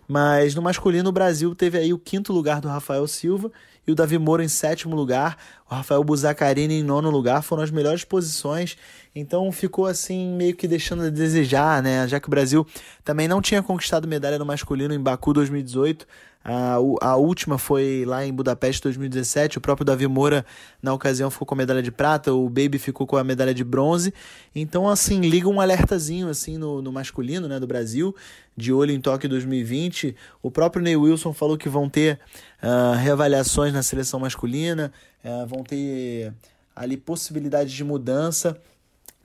mas 0.08 0.56
no 0.56 0.62
masculino 0.62 1.10
o 1.10 1.12
Brasil 1.12 1.54
teve 1.54 1.78
aí 1.78 1.94
o 1.94 2.00
quinto 2.00 2.32
lugar 2.32 2.62
do 2.62 2.70
Rafael 2.70 3.06
Silva 3.08 3.52
e 3.86 3.92
o 3.92 3.96
Davi 3.96 4.18
Moura 4.18 4.44
em 4.44 4.48
sétimo 4.48 4.96
lugar, 4.96 5.36
o 5.70 5.74
Rafael 5.74 6.04
Buzacarini 6.04 6.76
em 6.76 6.84
nono 6.84 7.10
lugar, 7.10 7.42
foram 7.42 7.64
as 7.64 7.72
melhores 7.72 8.04
posições, 8.04 8.78
então 9.16 9.52
ficou 9.52 9.88
assim 9.88 10.36
meio 10.36 10.56
que 10.56 10.68
deixando 10.68 11.04
a 11.04 11.10
desejar, 11.10 11.82
né? 11.82 12.08
Já 12.08 12.20
que 12.20 12.28
o 12.28 12.30
Brasil 12.30 12.66
também 13.04 13.28
não 13.28 13.42
tinha 13.42 13.64
conquistado 13.64 14.08
medalha 14.08 14.38
no 14.38 14.46
masculino 14.46 14.94
em 14.94 15.00
Baku 15.00 15.34
2018, 15.34 16.06
a, 16.52 16.76
a 17.02 17.16
última 17.16 17.60
foi 17.60 18.04
lá 18.08 18.26
em 18.26 18.34
Budapeste 18.34 18.82
2017. 18.82 19.60
O 19.60 19.62
próprio 19.62 19.86
Davi 19.86 20.08
Moura, 20.08 20.44
na 20.82 20.92
ocasião, 20.94 21.30
ficou 21.30 21.46
com 21.46 21.54
a 21.54 21.58
medalha 21.58 21.82
de 21.84 21.92
prata. 21.92 22.34
O 22.34 22.50
Baby 22.50 22.80
ficou 22.80 23.06
com 23.06 23.18
a 23.18 23.24
medalha 23.24 23.54
de 23.54 23.64
bronze. 23.64 24.12
Então, 24.56 24.90
assim, 24.90 25.22
liga 25.22 25.48
um 25.48 25.62
alertazinho 25.62 26.28
assim 26.28 26.58
no, 26.58 26.82
no 26.82 26.92
masculino 26.92 27.48
né, 27.48 27.60
do 27.60 27.68
Brasil, 27.68 28.16
de 28.58 28.74
olho 28.74 28.92
em 28.92 29.00
Tóquio 29.00 29.30
2020. 29.30 30.16
O 30.42 30.50
próprio 30.50 30.82
Ney 30.82 30.96
Wilson 30.96 31.34
falou 31.34 31.56
que 31.56 31.70
vão 31.70 31.88
ter 31.88 32.20
uh, 32.64 32.96
reavaliações 32.96 33.72
na 33.72 33.84
seleção 33.84 34.20
masculina, 34.20 34.92
uh, 35.24 35.46
vão 35.46 35.64
ter 35.64 36.34
ali 36.76 36.98
possibilidades 36.98 37.74
de 37.74 37.84
mudança. 37.84 38.60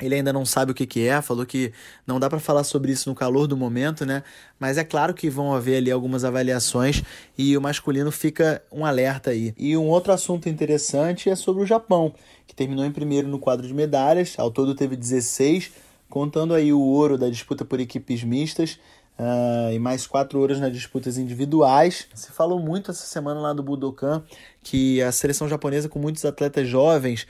Ele 0.01 0.17
ainda 0.17 0.33
não 0.33 0.45
sabe 0.45 0.73
o 0.73 0.75
que, 0.75 0.87
que 0.87 1.07
é, 1.07 1.23
falou 1.23 1.47
que 1.47 1.73
não 2.05 2.19
dá 2.19 2.29
para 2.29 2.41
falar 2.41 2.65
sobre 2.65 2.91
isso 2.91 3.09
no 3.09 3.15
calor 3.15 3.47
do 3.47 3.57
momento, 3.57 4.05
né? 4.05 4.25
Mas 4.59 4.77
é 4.77 4.83
claro 4.83 5.15
que 5.15 5.31
vão 5.31 5.55
haver 5.55 5.77
ali 5.77 5.91
algumas 5.91 6.25
avaliações 6.25 7.03
e 7.39 7.57
o 7.57 7.61
masculino 7.61 8.11
fica 8.11 8.61
um 8.73 8.85
alerta 8.85 9.31
aí. 9.31 9.55
E 9.57 9.77
um 9.77 9.87
outro 9.87 10.13
assunto 10.13 10.49
interessante 10.49 11.31
é 11.31 11.37
sobre 11.37 11.63
o 11.63 11.67
Japão, 11.67 12.13
que 12.45 12.57
terminou 12.57 12.85
em 12.85 12.91
primeiro 12.91 13.29
no 13.29 13.39
quadro 13.39 13.69
de 13.69 13.73
medalhas, 13.73 14.35
ao 14.37 14.51
todo 14.51 14.75
teve 14.75 14.97
16, 14.97 15.71
contando 16.11 16.55
aí 16.55 16.73
o 16.73 16.81
ouro 16.81 17.17
da 17.17 17.29
disputa 17.31 17.65
por 17.65 17.79
equipes 17.79 18.25
mistas. 18.25 18.79
Uh, 19.17 19.71
e 19.73 19.79
mais 19.79 20.09
quatro 20.09 20.41
ouros 20.41 20.59
nas 20.59 20.73
disputas 20.73 21.19
individuais. 21.19 22.09
Se 22.15 22.33
falou 22.33 22.59
muito 22.59 22.91
essa 22.91 23.07
semana 23.07 23.39
lá 23.39 23.53
do 23.53 23.63
Budokan 23.63 24.25
que 24.61 25.01
a 25.01 25.13
seleção 25.13 25.49
japonesa, 25.49 25.89
com 25.89 26.01
muitos 26.01 26.25
atletas 26.25 26.67
jovens, 26.67 27.25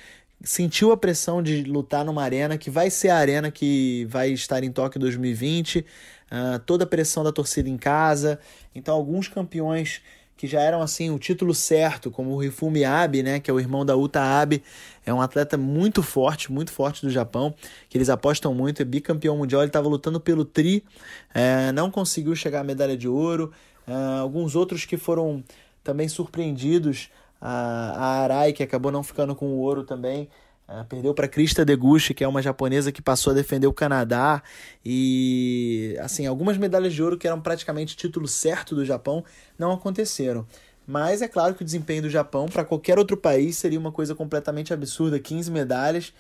sentiu 0.44 0.92
a 0.92 0.96
pressão 0.96 1.42
de 1.42 1.62
lutar 1.64 2.04
numa 2.04 2.22
arena 2.22 2.58
que 2.58 2.70
vai 2.70 2.90
ser 2.90 3.08
a 3.08 3.16
arena 3.16 3.50
que 3.50 4.06
vai 4.10 4.30
estar 4.30 4.62
em 4.62 4.70
Tóquio 4.70 5.00
2020, 5.00 5.78
uh, 5.78 5.84
ah, 6.30 6.60
toda 6.64 6.84
a 6.84 6.86
pressão 6.86 7.24
da 7.24 7.32
torcida 7.32 7.68
em 7.68 7.76
casa. 7.76 8.38
Então, 8.74 8.94
alguns 8.94 9.26
campeões 9.26 10.02
que 10.36 10.46
já 10.46 10.60
eram 10.60 10.82
assim 10.82 11.10
o 11.10 11.18
título 11.18 11.54
certo, 11.54 12.10
como 12.10 12.32
o 12.32 12.38
Rifumi 12.38 12.84
Abe, 12.84 13.22
né, 13.22 13.40
que 13.40 13.50
é 13.50 13.54
o 13.54 13.60
irmão 13.60 13.84
da 13.84 13.96
Uta 13.96 14.20
Abe, 14.20 14.62
é 15.06 15.14
um 15.14 15.20
atleta 15.20 15.56
muito 15.56 16.02
forte, 16.02 16.52
muito 16.52 16.72
forte 16.72 17.06
do 17.06 17.10
Japão, 17.10 17.54
que 17.88 17.96
eles 17.96 18.10
apostam 18.10 18.52
muito, 18.52 18.82
é 18.82 18.84
bicampeão 18.84 19.36
mundial, 19.36 19.62
ele 19.62 19.68
estava 19.68 19.88
lutando 19.88 20.20
pelo 20.20 20.44
tri, 20.44 20.84
é, 21.32 21.72
não 21.72 21.90
conseguiu 21.90 22.34
chegar 22.34 22.60
à 22.60 22.64
medalha 22.64 22.96
de 22.96 23.08
ouro. 23.08 23.52
Uh, 23.86 24.20
alguns 24.20 24.56
outros 24.56 24.84
que 24.84 24.96
foram 24.96 25.44
também 25.82 26.08
surpreendidos 26.08 27.10
a, 27.44 27.90
a 27.90 28.22
Arai, 28.22 28.54
que 28.54 28.62
acabou 28.62 28.90
não 28.90 29.02
ficando 29.02 29.34
com 29.34 29.46
o 29.48 29.58
ouro 29.58 29.84
também. 29.84 30.30
Uh, 30.66 30.82
perdeu 30.86 31.12
para 31.12 31.28
Krista 31.28 31.62
Deguchi, 31.62 32.14
que 32.14 32.24
é 32.24 32.28
uma 32.28 32.40
japonesa 32.40 32.90
que 32.90 33.02
passou 33.02 33.32
a 33.32 33.34
defender 33.34 33.66
o 33.66 33.72
Canadá. 33.72 34.42
E, 34.82 35.94
assim, 36.00 36.26
algumas 36.26 36.56
medalhas 36.56 36.94
de 36.94 37.02
ouro 37.02 37.18
que 37.18 37.26
eram 37.26 37.38
praticamente 37.38 37.94
título 37.94 38.26
certo 38.26 38.74
do 38.74 38.82
Japão 38.82 39.22
não 39.58 39.72
aconteceram. 39.72 40.46
Mas 40.86 41.20
é 41.20 41.28
claro 41.28 41.54
que 41.54 41.60
o 41.60 41.64
desempenho 41.64 42.02
do 42.02 42.10
Japão 42.10 42.46
para 42.46 42.64
qualquer 42.64 42.98
outro 42.98 43.16
país 43.16 43.58
seria 43.58 43.78
uma 43.78 43.92
coisa 43.92 44.14
completamente 44.14 44.72
absurda 44.72 45.18
15 45.18 45.50
medalhas. 45.50 46.14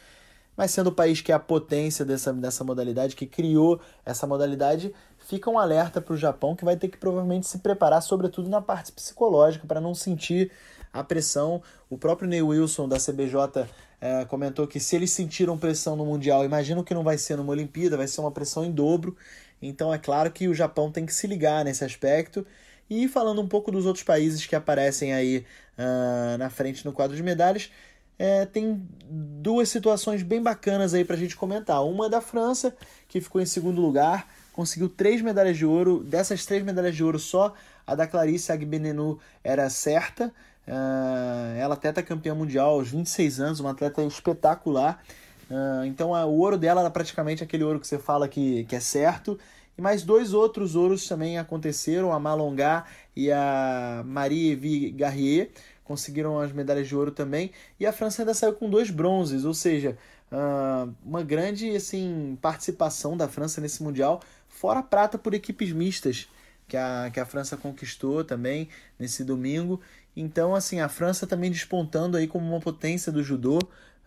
Mas 0.54 0.72
sendo 0.72 0.88
o 0.88 0.92
país 0.92 1.22
que 1.22 1.32
é 1.32 1.34
a 1.34 1.40
potência 1.40 2.04
dessa, 2.04 2.32
dessa 2.34 2.62
modalidade, 2.62 3.16
que 3.16 3.26
criou 3.26 3.80
essa 4.04 4.26
modalidade, 4.26 4.94
fica 5.18 5.50
um 5.50 5.58
alerta 5.58 6.02
para 6.02 6.12
o 6.12 6.16
Japão 6.18 6.54
que 6.54 6.66
vai 6.66 6.76
ter 6.76 6.88
que 6.88 6.98
provavelmente 6.98 7.46
se 7.46 7.58
preparar, 7.58 8.02
sobretudo 8.02 8.48
na 8.48 8.60
parte 8.60 8.92
psicológica, 8.92 9.66
para 9.66 9.80
não 9.80 9.94
sentir 9.94 10.52
a 10.94 11.02
pressão. 11.02 11.60
O 11.90 11.98
próprio 11.98 12.28
Ney 12.28 12.40
Wilson 12.40 12.88
da 12.88 12.96
CBJ 12.98 13.68
é, 14.00 14.24
comentou 14.24 14.66
que 14.66 14.78
se 14.78 14.94
eles 14.94 15.10
sentiram 15.10 15.58
pressão 15.58 15.96
no 15.96 16.06
Mundial, 16.06 16.44
imagino 16.44 16.84
que 16.84 16.94
não 16.94 17.02
vai 17.02 17.18
ser 17.18 17.36
numa 17.36 17.50
Olimpíada, 17.50 17.96
vai 17.96 18.06
ser 18.06 18.20
uma 18.20 18.30
pressão 18.30 18.64
em 18.64 18.70
dobro. 18.70 19.16
Então 19.60 19.92
é 19.92 19.98
claro 19.98 20.30
que 20.30 20.46
o 20.46 20.54
Japão 20.54 20.92
tem 20.92 21.04
que 21.04 21.12
se 21.12 21.26
ligar 21.26 21.64
nesse 21.64 21.84
aspecto. 21.84 22.46
E 22.88 23.08
falando 23.08 23.40
um 23.40 23.48
pouco 23.48 23.72
dos 23.72 23.86
outros 23.86 24.04
países 24.04 24.46
que 24.46 24.54
aparecem 24.54 25.12
aí 25.12 25.44
uh, 25.78 26.38
na 26.38 26.50
frente 26.50 26.84
no 26.84 26.92
quadro 26.92 27.16
de 27.16 27.22
medalhas, 27.22 27.70
é, 28.18 28.46
tem 28.46 28.86
duas 29.08 29.68
situações 29.68 30.22
bem 30.22 30.40
bacanas 30.42 30.94
aí 30.94 31.04
para 31.04 31.16
a 31.16 31.18
gente 31.18 31.34
comentar. 31.34 31.84
Uma 31.84 32.06
é 32.06 32.08
da 32.08 32.20
França, 32.20 32.76
que 33.08 33.20
ficou 33.20 33.40
em 33.40 33.46
segundo 33.46 33.80
lugar, 33.80 34.28
conseguiu 34.52 34.88
três 34.88 35.20
medalhas 35.20 35.56
de 35.56 35.66
ouro. 35.66 36.04
Dessas 36.04 36.44
três 36.46 36.62
medalhas 36.62 36.94
de 36.94 37.02
ouro, 37.02 37.18
só 37.18 37.54
a 37.86 37.94
da 37.94 38.06
Clarice 38.06 38.52
Agbenenu 38.52 39.18
era 39.42 39.68
certa. 39.68 40.32
Uh, 40.66 41.58
ela 41.58 41.74
atleta 41.74 42.02
campeã 42.02 42.34
mundial 42.34 42.70
aos 42.70 42.90
26 42.90 43.40
anos, 43.40 43.60
uma 43.60 43.70
atleta 43.70 44.02
espetacular. 44.02 45.02
Uh, 45.50 45.84
então 45.84 46.10
o 46.10 46.38
ouro 46.38 46.56
dela 46.56 46.80
era 46.80 46.90
praticamente 46.90 47.42
aquele 47.42 47.64
ouro 47.64 47.78
que 47.78 47.86
você 47.86 47.98
fala 47.98 48.28
que, 48.28 48.64
que 48.64 48.76
é 48.76 48.80
certo. 48.80 49.38
E 49.76 49.82
mais 49.82 50.02
dois 50.02 50.32
outros 50.32 50.76
ouros 50.76 51.06
também 51.06 51.38
aconteceram, 51.38 52.12
a 52.12 52.20
Malongá 52.20 52.84
e 53.14 53.30
a 53.30 54.02
Marie-Evie 54.06 54.90
Garrier 54.90 55.50
conseguiram 55.82 56.40
as 56.40 56.52
medalhas 56.52 56.88
de 56.88 56.96
ouro 56.96 57.10
também. 57.10 57.50
E 57.78 57.86
a 57.86 57.92
França 57.92 58.22
ainda 58.22 58.34
saiu 58.34 58.54
com 58.54 58.70
dois 58.70 58.90
bronzes, 58.90 59.44
ou 59.44 59.52
seja, 59.52 59.98
uh, 60.32 60.92
uma 61.04 61.22
grande 61.22 61.74
assim, 61.76 62.38
participação 62.40 63.16
da 63.16 63.28
França 63.28 63.60
nesse 63.60 63.82
Mundial, 63.82 64.20
fora 64.48 64.80
a 64.80 64.82
prata 64.82 65.18
por 65.18 65.34
equipes 65.34 65.72
mistas, 65.72 66.28
que 66.66 66.76
a, 66.76 67.10
que 67.12 67.20
a 67.20 67.26
França 67.26 67.56
conquistou 67.56 68.24
também 68.24 68.68
nesse 68.98 69.22
domingo. 69.22 69.80
Então, 70.16 70.54
assim, 70.54 70.80
a 70.80 70.88
França 70.88 71.26
também 71.26 71.50
despontando 71.50 72.16
aí 72.16 72.26
como 72.26 72.46
uma 72.46 72.60
potência 72.60 73.10
do 73.10 73.22
judô. 73.22 73.58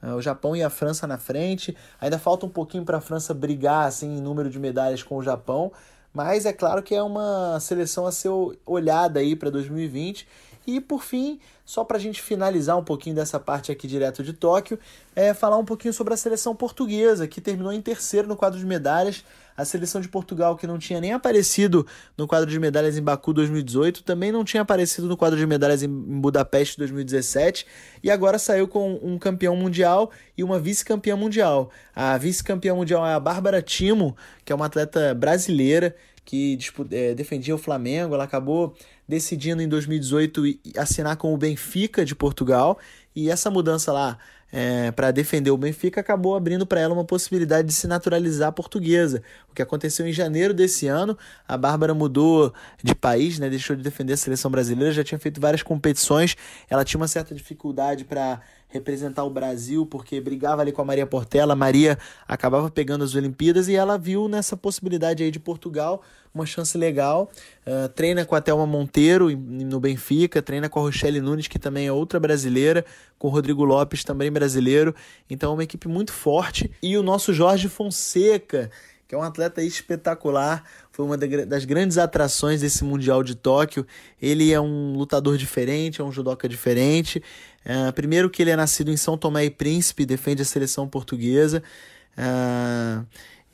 Uh, 0.01 0.13
o 0.13 0.21
Japão 0.21 0.55
e 0.55 0.63
a 0.63 0.69
França 0.69 1.07
na 1.07 1.17
frente. 1.17 1.75
Ainda 1.99 2.19
falta 2.19 2.45
um 2.45 2.49
pouquinho 2.49 2.85
para 2.85 2.97
a 2.97 3.01
França 3.01 3.33
brigar 3.33 3.87
assim, 3.87 4.17
em 4.17 4.21
número 4.21 4.49
de 4.49 4.59
medalhas 4.59 5.03
com 5.03 5.17
o 5.17 5.23
Japão. 5.23 5.71
Mas 6.13 6.45
é 6.45 6.53
claro 6.53 6.81
que 6.81 6.95
é 6.95 7.01
uma 7.01 7.59
seleção 7.59 8.05
a 8.05 8.11
ser 8.11 8.29
olhada 8.65 9.19
aí 9.19 9.35
para 9.35 9.49
2020 9.49 10.27
e 10.65 10.81
por 10.81 11.01
fim, 11.01 11.39
só 11.67 11.83
para 11.83 11.97
a 11.97 11.99
gente 11.99 12.21
finalizar 12.21 12.77
um 12.77 12.83
pouquinho 12.83 13.13
dessa 13.13 13.37
parte 13.37 13.73
aqui 13.73 13.89
direto 13.89 14.23
de 14.23 14.31
Tóquio, 14.31 14.79
é 15.13 15.33
falar 15.33 15.57
um 15.57 15.65
pouquinho 15.65 15.93
sobre 15.93 16.13
a 16.13 16.17
seleção 16.17 16.55
portuguesa, 16.55 17.27
que 17.27 17.41
terminou 17.41 17.73
em 17.73 17.81
terceiro 17.81 18.25
no 18.25 18.37
quadro 18.37 18.57
de 18.57 18.65
medalhas. 18.65 19.25
A 19.57 19.65
seleção 19.65 19.99
de 19.99 20.07
Portugal, 20.07 20.55
que 20.55 20.65
não 20.65 20.77
tinha 20.77 21.01
nem 21.01 21.11
aparecido 21.11 21.85
no 22.17 22.25
quadro 22.25 22.49
de 22.49 22.57
medalhas 22.57 22.97
em 22.97 23.01
Baku 23.01 23.33
2018, 23.33 24.01
também 24.03 24.31
não 24.31 24.45
tinha 24.45 24.61
aparecido 24.61 25.07
no 25.07 25.17
quadro 25.17 25.37
de 25.37 25.45
medalhas 25.45 25.83
em 25.83 25.89
Budapeste 25.89 26.77
2017, 26.77 27.65
e 28.01 28.09
agora 28.09 28.39
saiu 28.39 28.67
com 28.67 28.97
um 29.03 29.17
campeão 29.17 29.53
mundial 29.53 30.09
e 30.37 30.45
uma 30.45 30.59
vice-campeã 30.59 31.17
mundial. 31.17 31.69
A 31.93 32.17
vice-campeã 32.17 32.75
mundial 32.75 33.05
é 33.05 33.13
a 33.13 33.19
Bárbara 33.19 33.61
Timo, 33.61 34.15
que 34.45 34.53
é 34.53 34.55
uma 34.55 34.67
atleta 34.67 35.13
brasileira 35.13 35.93
que 36.27 36.57
é, 36.91 37.15
defendia 37.15 37.55
o 37.55 37.57
Flamengo. 37.57 38.13
Ela 38.13 38.25
acabou 38.25 38.75
decidindo 39.07 39.61
em 39.61 39.67
2018 39.67 40.43
assinar 40.77 41.15
com 41.17 41.33
o 41.33 41.37
Benfica 41.37 42.03
de 42.03 42.13
Portugal. 42.13 42.77
E 43.15 43.29
essa 43.29 43.49
mudança 43.49 43.91
lá 43.91 44.17
é, 44.51 44.91
para 44.91 45.11
defender 45.11 45.51
o 45.51 45.57
Benfica 45.57 45.99
acabou 45.99 46.35
abrindo 46.35 46.65
para 46.65 46.79
ela 46.79 46.93
uma 46.93 47.03
possibilidade 47.03 47.67
de 47.67 47.73
se 47.73 47.87
naturalizar 47.87 48.51
portuguesa. 48.53 49.21
O 49.49 49.53
que 49.53 49.61
aconteceu 49.61 50.07
em 50.07 50.13
janeiro 50.13 50.53
desse 50.53 50.87
ano, 50.87 51.17
a 51.47 51.57
Bárbara 51.57 51.93
mudou 51.93 52.53
de 52.81 52.95
país, 52.95 53.39
né, 53.39 53.49
deixou 53.49 53.75
de 53.75 53.83
defender 53.83 54.13
a 54.13 54.17
seleção 54.17 54.49
brasileira, 54.49 54.93
já 54.93 55.03
tinha 55.03 55.19
feito 55.19 55.41
várias 55.41 55.63
competições, 55.63 56.35
ela 56.69 56.85
tinha 56.85 56.99
uma 56.99 57.07
certa 57.07 57.35
dificuldade 57.35 58.05
para 58.05 58.39
representar 58.69 59.23
o 59.23 59.29
Brasil, 59.29 59.85
porque 59.85 60.19
brigava 60.19 60.61
ali 60.61 60.71
com 60.71 60.81
a 60.81 60.85
Maria 60.85 61.05
Portela, 61.05 61.53
a 61.53 61.55
Maria 61.55 61.97
acabava 62.27 62.69
pegando 62.69 63.03
as 63.03 63.15
Olimpíadas 63.15 63.67
e 63.67 63.75
ela 63.75 63.97
viu 63.97 64.27
nessa 64.27 64.55
possibilidade 64.55 65.23
aí 65.23 65.31
de 65.31 65.39
Portugal 65.39 66.01
uma 66.37 66.45
chance 66.45 66.77
legal. 66.77 67.29
Uh, 67.65 67.89
treina 67.89 68.25
com 68.25 68.35
a 68.35 68.41
Thelma 68.41 68.65
Monteiro 68.65 69.29
no 69.29 69.79
Benfica, 69.79 70.41
treina 70.41 70.69
com 70.69 70.79
a 70.79 70.83
Rochelle 70.83 71.19
Nunes, 71.19 71.47
que 71.47 71.59
também 71.59 71.87
é 71.87 71.91
outra 71.91 72.19
brasileira, 72.19 72.85
com 73.17 73.27
o 73.27 73.31
Rodrigo 73.31 73.63
Lopes, 73.63 74.03
também 74.03 74.31
brasileiro. 74.31 74.95
Então 75.29 75.51
é 75.51 75.53
uma 75.53 75.63
equipe 75.63 75.87
muito 75.87 76.13
forte. 76.13 76.71
E 76.81 76.97
o 76.97 77.03
nosso 77.03 77.33
Jorge 77.33 77.67
Fonseca, 77.67 78.71
que 79.07 79.15
é 79.15 79.17
um 79.17 79.23
atleta 79.23 79.61
espetacular, 79.63 80.63
foi 80.91 81.05
uma 81.05 81.17
das 81.17 81.65
grandes 81.65 81.97
atrações 81.97 82.61
desse 82.61 82.83
Mundial 82.83 83.23
de 83.23 83.35
Tóquio. 83.35 83.85
Ele 84.21 84.51
é 84.51 84.59
um 84.59 84.93
lutador 84.93 85.37
diferente, 85.37 86.01
é 86.01 86.03
um 86.03 86.11
judoca 86.11 86.47
diferente. 86.47 87.23
Uh, 87.65 87.91
primeiro 87.93 88.29
que 88.29 88.41
ele 88.41 88.51
é 88.51 88.55
nascido 88.55 88.91
em 88.91 88.97
São 88.97 89.17
Tomé 89.17 89.45
e 89.45 89.49
Príncipe, 89.49 90.05
defende 90.05 90.41
a 90.41 90.45
seleção 90.45 90.87
portuguesa. 90.87 91.63
Uh, 92.17 93.05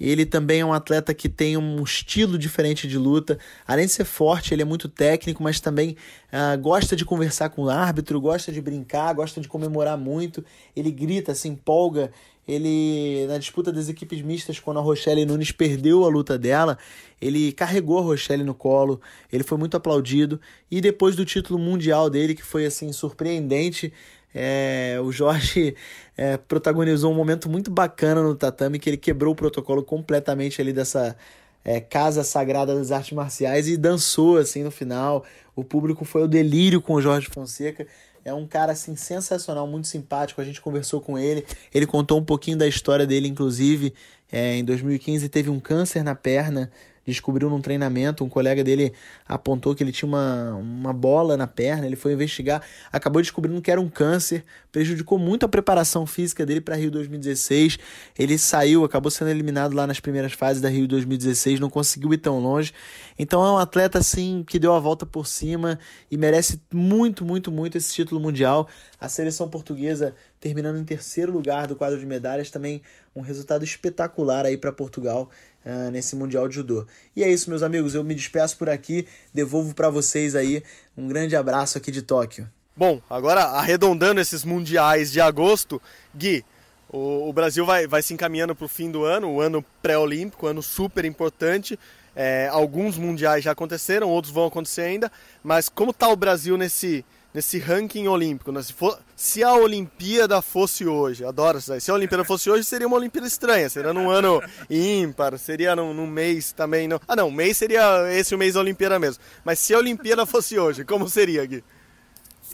ele 0.09 0.25
também 0.25 0.59
é 0.59 0.65
um 0.65 0.73
atleta 0.73 1.13
que 1.13 1.29
tem 1.29 1.55
um 1.55 1.81
estilo 1.81 2.37
diferente 2.37 2.87
de 2.89 2.97
luta. 2.97 3.39
Além 3.65 3.85
de 3.85 3.91
ser 3.93 4.03
forte, 4.03 4.53
ele 4.53 4.61
é 4.61 4.65
muito 4.65 4.89
técnico, 4.89 5.41
mas 5.41 5.61
também 5.61 5.95
uh, 6.27 6.59
gosta 6.59 6.93
de 6.93 7.05
conversar 7.05 7.49
com 7.49 7.63
o 7.63 7.69
árbitro, 7.69 8.19
gosta 8.19 8.51
de 8.51 8.61
brincar, 8.61 9.13
gosta 9.13 9.39
de 9.39 9.47
comemorar 9.47 9.97
muito. 9.97 10.43
Ele 10.75 10.91
grita, 10.91 11.33
se 11.33 11.47
empolga. 11.47 12.11
Ele, 12.45 13.25
na 13.29 13.37
disputa 13.37 13.71
das 13.71 13.87
equipes 13.87 14.21
mistas, 14.21 14.59
quando 14.59 14.77
a 14.77 14.81
Rochelle 14.81 15.25
Nunes 15.25 15.53
perdeu 15.53 16.03
a 16.03 16.09
luta 16.09 16.37
dela, 16.37 16.77
ele 17.21 17.53
carregou 17.53 17.99
a 17.99 18.01
Rochelle 18.01 18.43
no 18.43 18.53
colo, 18.53 18.99
ele 19.31 19.45
foi 19.45 19.57
muito 19.57 19.77
aplaudido. 19.77 20.41
E 20.69 20.81
depois 20.81 21.15
do 21.15 21.23
título 21.23 21.57
mundial 21.57 22.09
dele, 22.09 22.35
que 22.35 22.43
foi 22.43 22.65
assim 22.65 22.91
surpreendente, 22.91 23.93
é, 24.35 24.97
o 25.01 25.11
Jorge 25.11 25.75
é, 26.15 26.37
protagonizou 26.37 27.11
um 27.11 27.15
momento 27.15 27.49
muito 27.49 27.71
bacana 27.71 28.21
no 28.21 28.35
tatame, 28.35 28.79
que 28.79 28.89
ele 28.89 28.97
quebrou 28.97 29.33
o 29.33 29.35
protocolo 29.35 29.83
completamente 29.83 30.61
ali 30.61 30.71
dessa 30.71 31.15
é, 31.63 31.79
casa 31.79 32.23
sagrada 32.23 32.75
das 32.75 32.91
artes 32.91 33.13
marciais 33.13 33.67
e 33.67 33.77
dançou 33.77 34.37
assim 34.37 34.63
no 34.63 34.71
final. 34.71 35.23
O 35.55 35.63
público 35.63 36.05
foi 36.05 36.23
o 36.23 36.27
delírio 36.27 36.81
com 36.81 36.93
o 36.93 37.01
Jorge 37.01 37.27
Fonseca. 37.27 37.87
É 38.25 38.33
um 38.33 38.47
cara 38.47 38.71
assim 38.71 38.95
sensacional, 38.95 39.67
muito 39.67 39.87
simpático. 39.87 40.39
A 40.39 40.45
gente 40.45 40.61
conversou 40.61 41.01
com 41.01 41.17
ele. 41.17 41.45
Ele 41.73 41.85
contou 41.85 42.17
um 42.19 42.23
pouquinho 42.23 42.57
da 42.57 42.67
história 42.67 43.05
dele, 43.05 43.27
inclusive. 43.27 43.93
É, 44.31 44.55
em 44.55 44.63
2015 44.63 45.27
teve 45.29 45.49
um 45.49 45.59
câncer 45.59 46.03
na 46.03 46.15
perna 46.15 46.71
descobriu 47.11 47.49
num 47.49 47.61
treinamento, 47.61 48.23
um 48.23 48.29
colega 48.29 48.63
dele 48.63 48.93
apontou 49.27 49.75
que 49.75 49.83
ele 49.83 49.91
tinha 49.91 50.07
uma, 50.07 50.53
uma 50.55 50.93
bola 50.93 51.35
na 51.35 51.47
perna, 51.47 51.85
ele 51.85 51.95
foi 51.95 52.13
investigar, 52.13 52.63
acabou 52.91 53.21
descobrindo 53.21 53.61
que 53.61 53.69
era 53.69 53.81
um 53.81 53.89
câncer, 53.89 54.43
prejudicou 54.71 55.19
muito 55.19 55.45
a 55.45 55.49
preparação 55.49 56.05
física 56.05 56.45
dele 56.45 56.61
para 56.61 56.75
Rio 56.75 56.89
2016. 56.91 57.77
Ele 58.17 58.37
saiu, 58.37 58.83
acabou 58.83 59.11
sendo 59.11 59.29
eliminado 59.29 59.73
lá 59.73 59.85
nas 59.85 59.99
primeiras 59.99 60.33
fases 60.33 60.61
da 60.61 60.69
Rio 60.69 60.87
2016, 60.87 61.59
não 61.59 61.69
conseguiu 61.69 62.13
ir 62.13 62.17
tão 62.17 62.39
longe. 62.39 62.73
Então 63.17 63.43
é 63.45 63.51
um 63.51 63.57
atleta 63.57 63.99
assim 63.99 64.43
que 64.47 64.57
deu 64.57 64.73
a 64.73 64.79
volta 64.79 65.05
por 65.05 65.27
cima 65.27 65.79
e 66.09 66.17
merece 66.17 66.61
muito, 66.73 67.25
muito, 67.25 67.51
muito 67.51 67.77
esse 67.77 67.93
título 67.93 68.21
mundial. 68.21 68.67
A 68.99 69.09
seleção 69.09 69.49
portuguesa 69.49 70.15
terminando 70.43 70.77
em 70.77 70.83
terceiro 70.83 71.31
lugar 71.31 71.67
do 71.67 71.75
quadro 71.75 71.97
de 71.97 72.05
medalhas, 72.05 72.51
também 72.51 72.81
um 73.15 73.21
resultado 73.21 73.63
espetacular 73.63 74.45
aí 74.45 74.57
para 74.57 74.73
Portugal 74.73 75.29
uh, 75.65 75.91
nesse 75.91 76.15
Mundial 76.15 76.47
de 76.47 76.55
Judô. 76.55 76.85
E 77.15 77.23
é 77.23 77.31
isso, 77.31 77.49
meus 77.49 77.63
amigos, 77.63 77.95
eu 77.95 78.03
me 78.03 78.15
despeço 78.15 78.57
por 78.57 78.69
aqui, 78.69 79.07
devolvo 79.33 79.73
para 79.73 79.89
vocês 79.89 80.35
aí 80.35 80.63
um 80.97 81.07
grande 81.07 81.35
abraço 81.35 81.77
aqui 81.77 81.91
de 81.91 82.01
Tóquio. 82.01 82.49
Bom, 82.75 83.01
agora 83.09 83.41
arredondando 83.43 84.19
esses 84.19 84.43
mundiais 84.43 85.11
de 85.11 85.21
agosto, 85.21 85.81
Gui, 86.15 86.43
o, 86.89 87.29
o 87.29 87.33
Brasil 87.33 87.65
vai, 87.65 87.87
vai 87.87 88.01
se 88.01 88.13
encaminhando 88.13 88.55
para 88.55 88.65
o 88.65 88.69
fim 88.69 88.89
do 88.89 89.03
ano, 89.03 89.29
o 89.29 89.41
ano 89.41 89.63
pré-olímpico, 89.81 90.47
ano 90.47 90.61
super 90.61 91.05
importante. 91.05 91.77
É, 92.15 92.47
alguns 92.51 92.97
mundiais 92.97 93.43
já 93.43 93.51
aconteceram, 93.51 94.07
outros 94.07 94.31
vão 94.31 94.45
acontecer 94.45 94.81
ainda, 94.81 95.11
mas 95.43 95.67
como 95.67 95.89
está 95.89 96.07
o 96.07 96.15
Brasil 96.15 96.55
nesse, 96.57 97.03
nesse 97.33 97.57
ranking 97.59 98.07
olímpico. 98.07 98.51
Né? 98.51 98.61
Se, 98.61 98.73
for, 98.73 98.99
se, 99.15 99.43
a 99.43 99.53
Olimpíada 99.53 100.41
fosse 100.41 100.85
hoje, 100.85 101.25
adoro 101.25 101.57
isso 101.57 101.73
aí. 101.73 101.81
Se 101.81 101.91
a 101.91 101.93
Olimpíada 101.93 102.23
fosse 102.23 102.49
hoje, 102.49 102.63
seria 102.63 102.87
uma 102.87 102.97
Olimpíada 102.97 103.27
estranha. 103.27 103.69
Seria 103.69 103.93
num 103.93 104.09
ano 104.09 104.41
ímpar, 104.69 105.37
seria 105.37 105.75
num, 105.75 105.93
num 105.93 106.07
mês 106.07 106.51
também. 106.51 106.87
Não. 106.87 106.99
Ah, 107.07 107.15
não, 107.15 107.31
mês 107.31 107.57
seria 107.57 108.11
esse 108.13 108.35
o 108.35 108.37
mês 108.37 108.53
da 108.53 108.59
Olimpíada 108.59 108.99
mesmo. 108.99 109.23
Mas 109.43 109.59
se 109.59 109.73
a 109.73 109.77
Olimpíada 109.77 110.25
fosse 110.25 110.59
hoje, 110.59 110.85
como 110.85 111.09
seria, 111.09 111.45
Gui? 111.45 111.63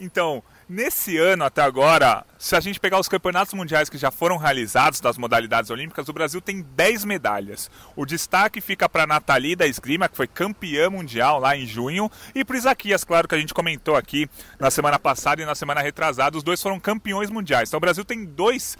Então, 0.00 0.42
Nesse 0.72 1.18
ano 1.18 1.42
até 1.42 1.62
agora, 1.62 2.24
se 2.40 2.56
a 2.56 2.60
gente 2.60 2.80
pegar 2.80 2.98
os 2.98 3.06
campeonatos 3.06 3.52
mundiais 3.52 3.90
que 3.90 3.98
já 3.98 4.10
foram 4.10 4.38
realizados 4.38 4.98
das 4.98 5.18
modalidades 5.18 5.70
olímpicas, 5.70 6.08
o 6.08 6.12
Brasil 6.14 6.40
tem 6.40 6.62
10 6.62 7.04
medalhas. 7.04 7.70
O 7.94 8.06
destaque 8.06 8.62
fica 8.62 8.88
para 8.88 9.02
a 9.02 9.06
Nathalie 9.06 9.54
da 9.54 9.66
esgrima, 9.66 10.08
que 10.08 10.16
foi 10.16 10.26
campeã 10.26 10.88
mundial 10.88 11.38
lá 11.38 11.54
em 11.54 11.66
junho, 11.66 12.10
e 12.34 12.42
para 12.42 12.56
Isaquias, 12.56 13.04
claro, 13.04 13.28
que 13.28 13.34
a 13.34 13.38
gente 13.38 13.52
comentou 13.52 13.94
aqui 13.94 14.26
na 14.58 14.70
semana 14.70 14.98
passada 14.98 15.42
e 15.42 15.44
na 15.44 15.54
semana 15.54 15.82
retrasada, 15.82 16.38
os 16.38 16.42
dois 16.42 16.62
foram 16.62 16.80
campeões 16.80 17.28
mundiais. 17.28 17.68
Então 17.68 17.76
o 17.76 17.80
Brasil 17.80 18.06
tem 18.06 18.24
dois 18.24 18.74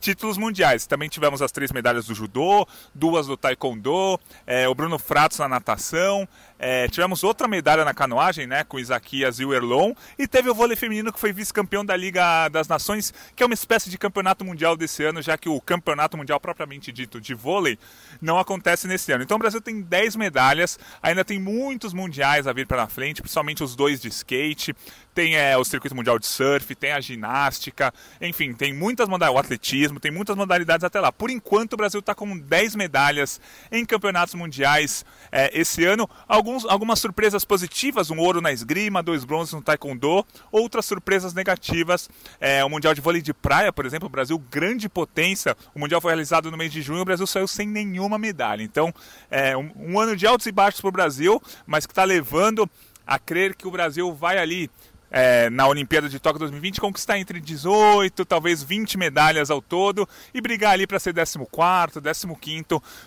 títulos 0.00 0.38
mundiais. 0.38 0.86
Também 0.86 1.08
tivemos 1.08 1.42
as 1.42 1.52
três 1.52 1.72
medalhas 1.72 2.06
do 2.06 2.14
judô, 2.14 2.66
duas 2.94 3.26
do 3.26 3.36
taekwondo, 3.36 4.18
é, 4.46 4.68
o 4.68 4.74
Bruno 4.74 4.98
Fratos 4.98 5.38
na 5.38 5.48
natação, 5.48 6.28
é, 6.58 6.88
tivemos 6.88 7.22
outra 7.22 7.46
medalha 7.48 7.84
na 7.84 7.92
canoagem, 7.92 8.46
né, 8.46 8.64
com 8.64 8.78
Isaquias 8.78 9.38
e 9.40 9.44
o 9.44 9.52
Erlon, 9.52 9.92
e 10.18 10.26
teve 10.26 10.48
o 10.48 10.54
vôlei 10.54 10.76
feminino 10.76 11.12
que 11.12 11.20
foi 11.20 11.32
vice-campeão 11.32 11.84
da 11.84 11.96
Liga 11.96 12.48
das 12.48 12.68
Nações, 12.68 13.05
que 13.34 13.42
é 13.42 13.46
uma 13.46 13.54
espécie 13.54 13.90
de 13.90 13.98
campeonato 13.98 14.44
mundial 14.44 14.76
desse 14.76 15.02
ano, 15.04 15.20
já 15.22 15.36
que 15.36 15.48
o 15.48 15.60
campeonato 15.60 16.16
mundial 16.16 16.40
propriamente 16.40 16.92
dito 16.92 17.20
de 17.20 17.34
vôlei 17.34 17.78
não 18.20 18.38
acontece 18.38 18.86
nesse 18.86 19.12
ano. 19.12 19.22
Então 19.22 19.36
o 19.36 19.40
Brasil 19.40 19.60
tem 19.60 19.80
10 19.80 20.16
medalhas, 20.16 20.78
ainda 21.02 21.24
tem 21.24 21.38
muitos 21.38 21.92
mundiais 21.92 22.46
a 22.46 22.52
vir 22.52 22.66
para 22.66 22.86
frente, 22.86 23.22
principalmente 23.22 23.62
os 23.62 23.74
dois 23.74 24.00
de 24.00 24.08
skate, 24.08 24.74
tem 25.16 25.34
é, 25.34 25.56
o 25.56 25.64
circuito 25.64 25.96
mundial 25.96 26.18
de 26.18 26.26
surf, 26.26 26.74
tem 26.74 26.92
a 26.92 27.00
ginástica, 27.00 27.92
enfim, 28.20 28.52
tem 28.52 28.74
muitas 28.74 29.08
modalidades, 29.08 29.34
o 29.34 29.38
atletismo, 29.38 29.98
tem 29.98 30.10
muitas 30.10 30.36
modalidades 30.36 30.84
até 30.84 31.00
lá. 31.00 31.10
Por 31.10 31.30
enquanto, 31.30 31.72
o 31.72 31.76
Brasil 31.78 32.00
está 32.00 32.14
com 32.14 32.38
10 32.38 32.76
medalhas 32.76 33.40
em 33.72 33.82
campeonatos 33.86 34.34
mundiais 34.34 35.06
é, 35.32 35.58
esse 35.58 35.86
ano. 35.86 36.06
alguns, 36.28 36.66
algumas 36.66 37.00
surpresas 37.00 37.46
positivas, 37.46 38.10
um 38.10 38.18
ouro 38.18 38.42
na 38.42 38.52
esgrima, 38.52 39.02
dois 39.02 39.24
bronzes 39.24 39.54
no 39.54 39.62
taekwondo, 39.62 40.22
outras 40.52 40.84
surpresas 40.84 41.32
negativas, 41.32 42.10
é, 42.38 42.62
o 42.62 42.68
Mundial 42.68 42.92
de 42.92 43.00
Vôlei 43.00 43.22
de 43.22 43.32
Praia, 43.32 43.72
por 43.72 43.86
exemplo, 43.86 44.08
o 44.08 44.10
Brasil, 44.10 44.38
grande 44.50 44.86
potência, 44.86 45.56
o 45.74 45.78
Mundial 45.78 45.98
foi 45.98 46.10
realizado 46.10 46.50
no 46.50 46.58
mês 46.58 46.70
de 46.70 46.82
junho, 46.82 47.00
o 47.00 47.06
Brasil 47.06 47.26
saiu 47.26 47.48
sem 47.48 47.66
nenhuma 47.66 48.18
medalha, 48.18 48.62
então 48.62 48.92
é 49.30 49.56
um, 49.56 49.72
um 49.76 49.98
ano 49.98 50.14
de 50.14 50.26
altos 50.26 50.46
e 50.46 50.52
baixos 50.52 50.82
para 50.82 50.88
o 50.88 50.92
Brasil, 50.92 51.42
mas 51.66 51.86
que 51.86 51.92
está 51.92 52.04
levando 52.04 52.68
a 53.06 53.18
crer 53.18 53.54
que 53.54 53.68
o 53.68 53.70
Brasil 53.70 54.12
vai 54.12 54.36
ali 54.36 54.68
é, 55.10 55.48
na 55.50 55.66
Olimpíada 55.66 56.08
de 56.08 56.18
Tóquio 56.18 56.40
2020 56.40 56.80
conquistar 56.80 57.18
entre 57.18 57.40
18, 57.40 58.24
talvez 58.24 58.62
20 58.62 58.98
medalhas 58.98 59.50
ao 59.50 59.62
todo 59.62 60.08
e 60.34 60.40
brigar 60.40 60.72
ali 60.72 60.86
para 60.86 60.98
ser 60.98 61.14
14, 61.14 62.00
15 62.40 62.64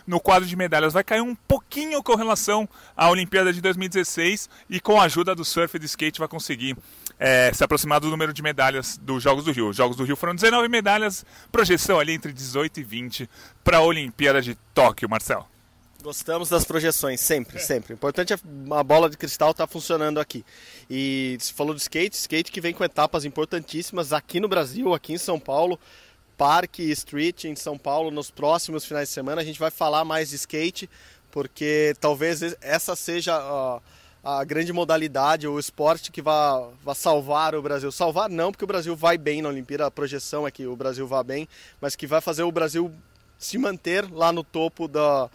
no 0.07 0.19
quadro 0.19 0.47
de 0.47 0.55
medalhas. 0.55 0.93
Vai 0.93 1.03
cair 1.03 1.21
um 1.21 1.35
pouquinho 1.35 2.01
com 2.01 2.15
relação 2.15 2.67
à 2.95 3.09
Olimpíada 3.09 3.51
de 3.51 3.62
2016 3.62 4.49
e 4.69 4.79
com 4.79 4.99
a 4.99 5.05
ajuda 5.05 5.35
do 5.35 5.45
surf 5.45 5.75
e 5.75 5.79
do 5.79 5.85
skate 5.85 6.19
vai 6.19 6.27
conseguir 6.27 6.77
é, 7.19 7.51
se 7.53 7.63
aproximar 7.63 7.99
do 7.99 8.09
número 8.09 8.33
de 8.33 8.41
medalhas 8.41 8.97
dos 8.97 9.21
Jogos 9.21 9.43
do 9.43 9.51
Rio. 9.51 9.69
Os 9.69 9.75
Jogos 9.75 9.97
do 9.97 10.03
Rio 10.03 10.15
foram 10.15 10.33
19 10.33 10.67
medalhas, 10.69 11.25
projeção 11.51 11.99
ali 11.99 12.13
entre 12.13 12.31
18 12.31 12.79
e 12.79 12.83
20 12.83 13.29
para 13.63 13.77
a 13.77 13.81
Olimpíada 13.81 14.41
de 14.41 14.55
Tóquio, 14.73 15.09
Marcelo. 15.09 15.45
Gostamos 16.01 16.47
das 16.47 16.63
projeções, 16.63 17.19
sempre, 17.19 17.59
sempre. 17.59 17.91
O 17.91 17.95
importante 17.95 18.31
é 18.31 18.38
a 18.71 18.83
bola 18.83 19.09
de 19.09 19.17
cristal 19.17 19.51
estar 19.51 19.67
tá 19.67 19.71
funcionando 19.71 20.17
aqui. 20.17 20.45
E 20.89 21.38
você 21.38 21.51
falou 21.51 21.75
de 21.75 21.81
skate, 21.81 22.15
skate 22.15 22.53
que 22.53 22.62
vem 22.62 22.73
com 22.73 22.85
etapas 22.85 23.25
importantíssimas 23.25 24.13
aqui 24.13 24.39
no 24.39 24.47
Brasil, 24.47 24.93
aqui 24.93 25.12
em 25.12 25.17
São 25.17 25.38
Paulo. 25.38 25.77
Parque 26.38 26.83
Street 26.83 27.43
em 27.43 27.55
São 27.55 27.77
Paulo 27.77 28.12
nos 28.12 28.31
próximos 28.31 28.85
finais 28.85 29.09
de 29.09 29.13
semana. 29.13 29.41
A 29.41 29.43
gente 29.43 29.59
vai 29.59 29.69
falar 29.69 30.05
mais 30.05 30.29
de 30.29 30.38
skate, 30.38 30.89
porque 31.29 31.93
talvez 31.99 32.55
essa 32.62 32.95
seja 32.95 33.35
a, 33.35 33.81
a 34.23 34.43
grande 34.45 34.71
modalidade, 34.71 35.49
o 35.49 35.59
esporte 35.59 36.13
que 36.13 36.21
vai, 36.21 36.63
vai 36.81 36.95
salvar 36.95 37.53
o 37.55 37.62
Brasil. 37.62 37.91
Salvar 37.91 38.29
não, 38.29 38.53
porque 38.53 38.63
o 38.63 38.67
Brasil 38.67 38.95
vai 38.95 39.17
bem 39.17 39.41
na 39.41 39.49
Olimpíada, 39.49 39.88
a 39.88 39.91
projeção 39.91 40.47
é 40.47 40.51
que 40.51 40.65
o 40.65 40.77
Brasil 40.77 41.05
vá 41.05 41.21
bem, 41.21 41.45
mas 41.81 41.93
que 41.93 42.07
vai 42.07 42.21
fazer 42.21 42.43
o 42.43 42.51
Brasil 42.53 42.89
se 43.38 43.57
manter 43.57 44.09
lá 44.09 44.31
no 44.31 44.45
topo 44.45 44.88
da 44.88 45.29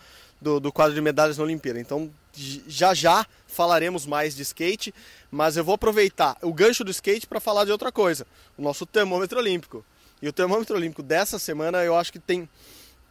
do, 0.45 0.61
do 0.61 0.71
quadro 0.71 0.95
de 0.95 1.01
medalhas 1.01 1.39
na 1.39 1.45
Olimpíada. 1.45 1.81
Então, 1.81 2.11
já 2.69 2.93
já 2.93 3.27
falaremos 3.47 4.05
mais 4.05 4.37
de 4.37 4.43
skate, 4.43 4.95
mas 5.31 5.57
eu 5.57 5.65
vou 5.65 5.75
aproveitar 5.75 6.37
o 6.43 6.53
gancho 6.53 6.85
do 6.85 6.91
skate 6.91 7.27
para 7.27 7.41
falar 7.41 7.65
de 7.65 7.73
outra 7.73 7.91
coisa, 7.91 8.27
o 8.57 8.63
nosso 8.63 8.85
termômetro 8.85 9.39
olímpico. 9.39 9.85
E 10.21 10.29
o 10.29 10.33
termômetro 10.33 10.77
olímpico 10.77 11.03
dessa 11.03 11.39
semana 11.39 11.83
eu 11.83 11.97
acho 11.97 12.13
que 12.13 12.19
tem, 12.19 12.49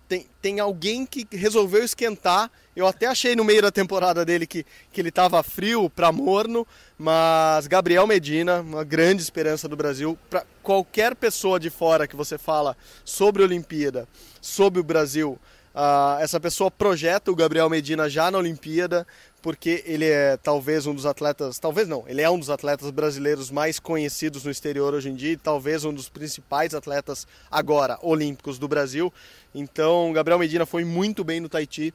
tem, 0.07 0.27
tem 0.41 0.59
alguém 0.59 1.05
que 1.05 1.27
resolveu 1.31 1.83
esquentar. 1.83 2.51
Eu 2.75 2.87
até 2.87 3.05
achei 3.05 3.35
no 3.35 3.43
meio 3.43 3.61
da 3.61 3.71
temporada 3.71 4.25
dele 4.25 4.45
que, 4.45 4.65
que 4.91 5.01
ele 5.01 5.09
estava 5.09 5.41
frio 5.43 5.89
para 5.89 6.11
morno, 6.11 6.67
mas 6.97 7.67
Gabriel 7.67 8.07
Medina, 8.07 8.61
uma 8.61 8.83
grande 8.83 9.21
esperança 9.21 9.67
do 9.67 9.75
Brasil. 9.75 10.17
Para 10.29 10.45
qualquer 10.61 11.15
pessoa 11.15 11.59
de 11.59 11.69
fora 11.69 12.07
que 12.07 12.15
você 12.15 12.37
fala 12.37 12.75
sobre 13.05 13.43
a 13.43 13.45
Olimpíada, 13.45 14.07
sobre 14.41 14.79
o 14.79 14.83
Brasil, 14.83 15.39
Uh, 15.73 16.21
essa 16.21 16.39
pessoa 16.39 16.69
projeta 16.69 17.31
o 17.31 17.35
Gabriel 17.35 17.67
Medina 17.67 18.07
já 18.07 18.29
na 18.29 18.37
Olimpíada, 18.37 19.07
porque 19.41 19.83
ele 19.87 20.05
é 20.05 20.37
talvez 20.37 20.85
um 20.85 20.93
dos 20.93 21.05
atletas, 21.05 21.57
talvez 21.57 21.87
não, 21.87 22.03
ele 22.07 22.21
é 22.21 22.29
um 22.29 22.37
dos 22.37 22.51
atletas 22.51 22.91
brasileiros 22.91 23.49
mais 23.49 23.79
conhecidos 23.79 24.43
no 24.43 24.51
exterior 24.51 24.93
hoje 24.93 25.09
em 25.09 25.15
dia, 25.15 25.31
e 25.31 25.37
talvez 25.37 25.83
um 25.83 25.91
dos 25.91 26.09
principais 26.09 26.75
atletas 26.75 27.27
agora 27.49 27.97
olímpicos 28.03 28.59
do 28.59 28.67
Brasil. 28.67 29.11
Então, 29.53 30.13
Gabriel 30.13 30.37
Medina 30.37 30.65
foi 30.65 30.85
muito 30.85 31.23
bem 31.23 31.39
no 31.39 31.49
Tahiti, 31.49 31.91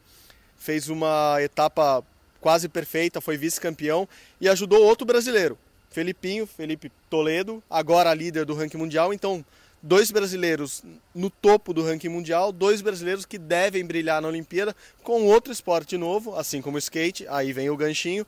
fez 0.56 0.88
uma 0.88 1.36
etapa 1.40 2.04
quase 2.40 2.68
perfeita, 2.68 3.20
foi 3.20 3.36
vice-campeão 3.36 4.08
e 4.40 4.48
ajudou 4.48 4.82
outro 4.84 5.06
brasileiro, 5.06 5.56
Felipinho, 5.88 6.48
Felipe 6.48 6.90
Toledo, 7.08 7.62
agora 7.70 8.12
líder 8.12 8.44
do 8.44 8.54
ranking 8.54 8.76
mundial. 8.76 9.14
Então, 9.14 9.44
dois 9.82 10.10
brasileiros 10.10 10.82
no 11.14 11.30
topo 11.30 11.72
do 11.72 11.84
ranking 11.84 12.08
mundial, 12.08 12.52
dois 12.52 12.80
brasileiros 12.80 13.24
que 13.24 13.38
devem 13.38 13.84
brilhar 13.84 14.20
na 14.20 14.28
Olimpíada 14.28 14.74
com 15.02 15.24
outro 15.24 15.52
esporte 15.52 15.96
novo, 15.96 16.34
assim 16.34 16.60
como 16.60 16.76
o 16.76 16.78
skate, 16.78 17.26
aí 17.28 17.52
vem 17.52 17.70
o 17.70 17.76
ganchinho, 17.76 18.26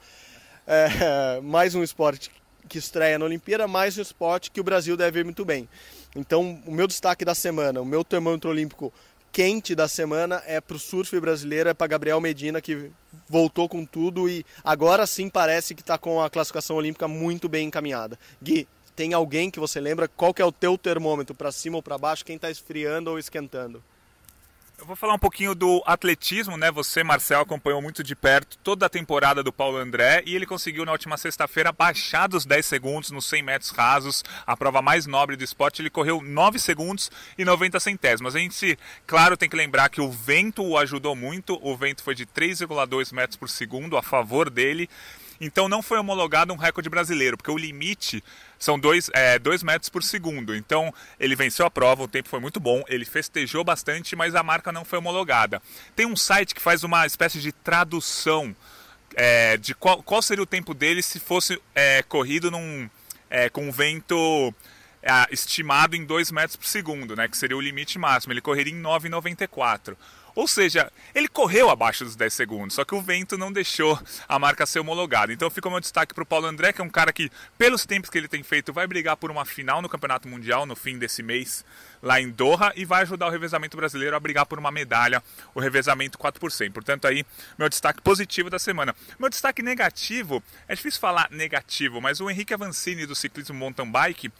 é, 0.66 1.40
mais 1.42 1.74
um 1.74 1.82
esporte 1.82 2.30
que 2.68 2.78
estreia 2.78 3.18
na 3.18 3.24
Olimpíada, 3.24 3.66
mais 3.66 3.98
um 3.98 4.02
esporte 4.02 4.50
que 4.50 4.60
o 4.60 4.64
Brasil 4.64 4.96
deve 4.96 5.20
ir 5.20 5.24
muito 5.24 5.44
bem. 5.44 5.68
Então, 6.14 6.62
o 6.66 6.72
meu 6.72 6.86
destaque 6.86 7.24
da 7.24 7.34
semana, 7.34 7.80
o 7.80 7.84
meu 7.84 8.04
termômetro 8.04 8.50
olímpico 8.50 8.92
quente 9.32 9.74
da 9.74 9.86
semana 9.86 10.42
é 10.46 10.60
para 10.60 10.76
o 10.76 10.78
surf 10.78 11.18
brasileiro, 11.20 11.68
é 11.68 11.74
para 11.74 11.86
Gabriel 11.86 12.20
Medina, 12.20 12.60
que 12.60 12.90
voltou 13.28 13.68
com 13.68 13.84
tudo 13.84 14.28
e 14.28 14.44
agora 14.64 15.06
sim 15.06 15.28
parece 15.28 15.74
que 15.74 15.82
está 15.82 15.96
com 15.96 16.20
a 16.20 16.28
classificação 16.28 16.76
olímpica 16.76 17.06
muito 17.06 17.48
bem 17.48 17.68
encaminhada. 17.68 18.18
Gui, 18.42 18.66
tem 19.00 19.14
alguém 19.14 19.50
que 19.50 19.58
você 19.58 19.80
lembra? 19.80 20.06
Qual 20.06 20.34
que 20.34 20.42
é 20.42 20.44
o 20.44 20.52
teu 20.52 20.76
termômetro, 20.76 21.34
para 21.34 21.50
cima 21.50 21.76
ou 21.76 21.82
para 21.82 21.96
baixo? 21.96 22.22
Quem 22.22 22.36
está 22.36 22.50
esfriando 22.50 23.10
ou 23.10 23.18
esquentando? 23.18 23.82
Eu 24.78 24.84
vou 24.84 24.94
falar 24.94 25.14
um 25.14 25.18
pouquinho 25.18 25.54
do 25.54 25.82
atletismo, 25.86 26.58
né? 26.58 26.70
Você, 26.70 27.02
Marcel, 27.02 27.40
acompanhou 27.40 27.80
muito 27.80 28.04
de 28.04 28.14
perto 28.14 28.58
toda 28.58 28.84
a 28.84 28.90
temporada 28.90 29.42
do 29.42 29.50
Paulo 29.50 29.78
André 29.78 30.22
e 30.26 30.36
ele 30.36 30.44
conseguiu 30.44 30.84
na 30.84 30.92
última 30.92 31.16
sexta-feira 31.16 31.72
baixar 31.72 32.26
dos 32.26 32.44
10 32.44 32.66
segundos 32.66 33.10
nos 33.10 33.24
100 33.24 33.42
metros 33.42 33.70
rasos, 33.70 34.22
a 34.46 34.54
prova 34.54 34.82
mais 34.82 35.06
nobre 35.06 35.34
do 35.34 35.44
esporte. 35.44 35.80
Ele 35.80 35.88
correu 35.88 36.20
9 36.20 36.58
segundos 36.58 37.10
e 37.38 37.44
90 37.44 37.80
centésimos. 37.80 38.36
A 38.36 38.38
gente, 38.38 38.78
claro, 39.06 39.34
tem 39.34 39.48
que 39.48 39.56
lembrar 39.56 39.88
que 39.88 40.02
o 40.02 40.10
vento 40.10 40.62
o 40.62 40.76
ajudou 40.76 41.16
muito. 41.16 41.58
O 41.62 41.74
vento 41.74 42.02
foi 42.02 42.14
de 42.14 42.26
3,2 42.26 43.14
metros 43.14 43.36
por 43.36 43.48
segundo 43.48 43.96
a 43.96 44.02
favor 44.02 44.50
dele. 44.50 44.90
Então 45.40 45.68
não 45.68 45.80
foi 45.80 45.98
homologado 45.98 46.52
um 46.52 46.56
recorde 46.56 46.90
brasileiro, 46.90 47.36
porque 47.36 47.50
o 47.50 47.56
limite 47.56 48.22
são 48.58 48.78
2 48.78 49.10
é, 49.14 49.38
dois 49.38 49.62
metros 49.62 49.88
por 49.88 50.02
segundo. 50.02 50.54
Então 50.54 50.92
ele 51.18 51.34
venceu 51.34 51.64
a 51.64 51.70
prova, 51.70 52.02
o 52.02 52.08
tempo 52.08 52.28
foi 52.28 52.40
muito 52.40 52.60
bom, 52.60 52.82
ele 52.88 53.04
festejou 53.04 53.64
bastante, 53.64 54.14
mas 54.14 54.34
a 54.34 54.42
marca 54.42 54.70
não 54.70 54.84
foi 54.84 54.98
homologada. 54.98 55.62
Tem 55.96 56.04
um 56.04 56.16
site 56.16 56.54
que 56.54 56.60
faz 56.60 56.84
uma 56.84 57.06
espécie 57.06 57.40
de 57.40 57.52
tradução 57.52 58.54
é, 59.16 59.56
de 59.56 59.74
qual, 59.74 60.02
qual, 60.02 60.22
seria 60.22 60.42
o 60.42 60.46
tempo 60.46 60.74
dele 60.74 61.02
se 61.02 61.18
fosse 61.18 61.60
é, 61.74 62.02
corrido 62.02 62.50
num, 62.50 62.88
é, 63.28 63.48
com 63.48 63.72
vento 63.72 64.54
estimado 65.30 65.96
em 65.96 66.04
2 66.04 66.30
metros 66.30 66.56
por 66.56 66.66
segundo, 66.66 67.16
né, 67.16 67.28
que 67.28 67.36
seria 67.36 67.56
o 67.56 67.60
limite 67.60 67.98
máximo. 67.98 68.32
Ele 68.32 68.40
correria 68.40 68.72
em 68.72 68.82
9,94. 68.82 69.96
Ou 70.34 70.46
seja, 70.46 70.90
ele 71.14 71.28
correu 71.28 71.70
abaixo 71.70 72.04
dos 72.04 72.14
10 72.14 72.32
segundos, 72.32 72.74
só 72.74 72.84
que 72.84 72.94
o 72.94 73.02
vento 73.02 73.36
não 73.36 73.52
deixou 73.52 74.00
a 74.28 74.38
marca 74.38 74.64
ser 74.64 74.78
homologada. 74.78 75.32
Então 75.32 75.50
fica 75.50 75.68
o 75.68 75.70
meu 75.70 75.80
destaque 75.80 76.14
para 76.14 76.22
o 76.22 76.26
Paulo 76.26 76.46
André, 76.46 76.72
que 76.72 76.80
é 76.80 76.84
um 76.84 76.88
cara 76.88 77.12
que, 77.12 77.30
pelos 77.58 77.84
tempos 77.84 78.10
que 78.10 78.16
ele 78.16 78.28
tem 78.28 78.42
feito, 78.42 78.72
vai 78.72 78.86
brigar 78.86 79.16
por 79.16 79.30
uma 79.30 79.44
final 79.44 79.82
no 79.82 79.88
Campeonato 79.88 80.28
Mundial 80.28 80.64
no 80.66 80.76
fim 80.76 80.98
desse 80.98 81.22
mês, 81.22 81.64
lá 82.02 82.20
em 82.20 82.30
Doha, 82.30 82.72
e 82.76 82.84
vai 82.84 83.02
ajudar 83.02 83.26
o 83.26 83.30
revezamento 83.30 83.76
brasileiro 83.76 84.14
a 84.14 84.20
brigar 84.20 84.46
por 84.46 84.58
uma 84.58 84.70
medalha, 84.70 85.22
o 85.54 85.60
revezamento 85.60 86.16
4 86.16 86.40
por 86.40 86.52
100. 86.52 86.70
Portanto, 86.70 87.06
aí, 87.06 87.24
meu 87.58 87.68
destaque 87.68 88.00
positivo 88.00 88.48
da 88.48 88.58
semana. 88.58 88.94
Meu 89.18 89.28
destaque 89.28 89.62
negativo, 89.62 90.42
é 90.68 90.74
difícil 90.74 91.00
falar 91.00 91.28
negativo, 91.30 92.00
mas 92.00 92.20
o 92.20 92.30
Henrique 92.30 92.54
Avancini 92.54 93.04
do 93.04 93.14
ciclismo 93.14 93.56
mountain 93.56 93.90
bike 93.90 94.32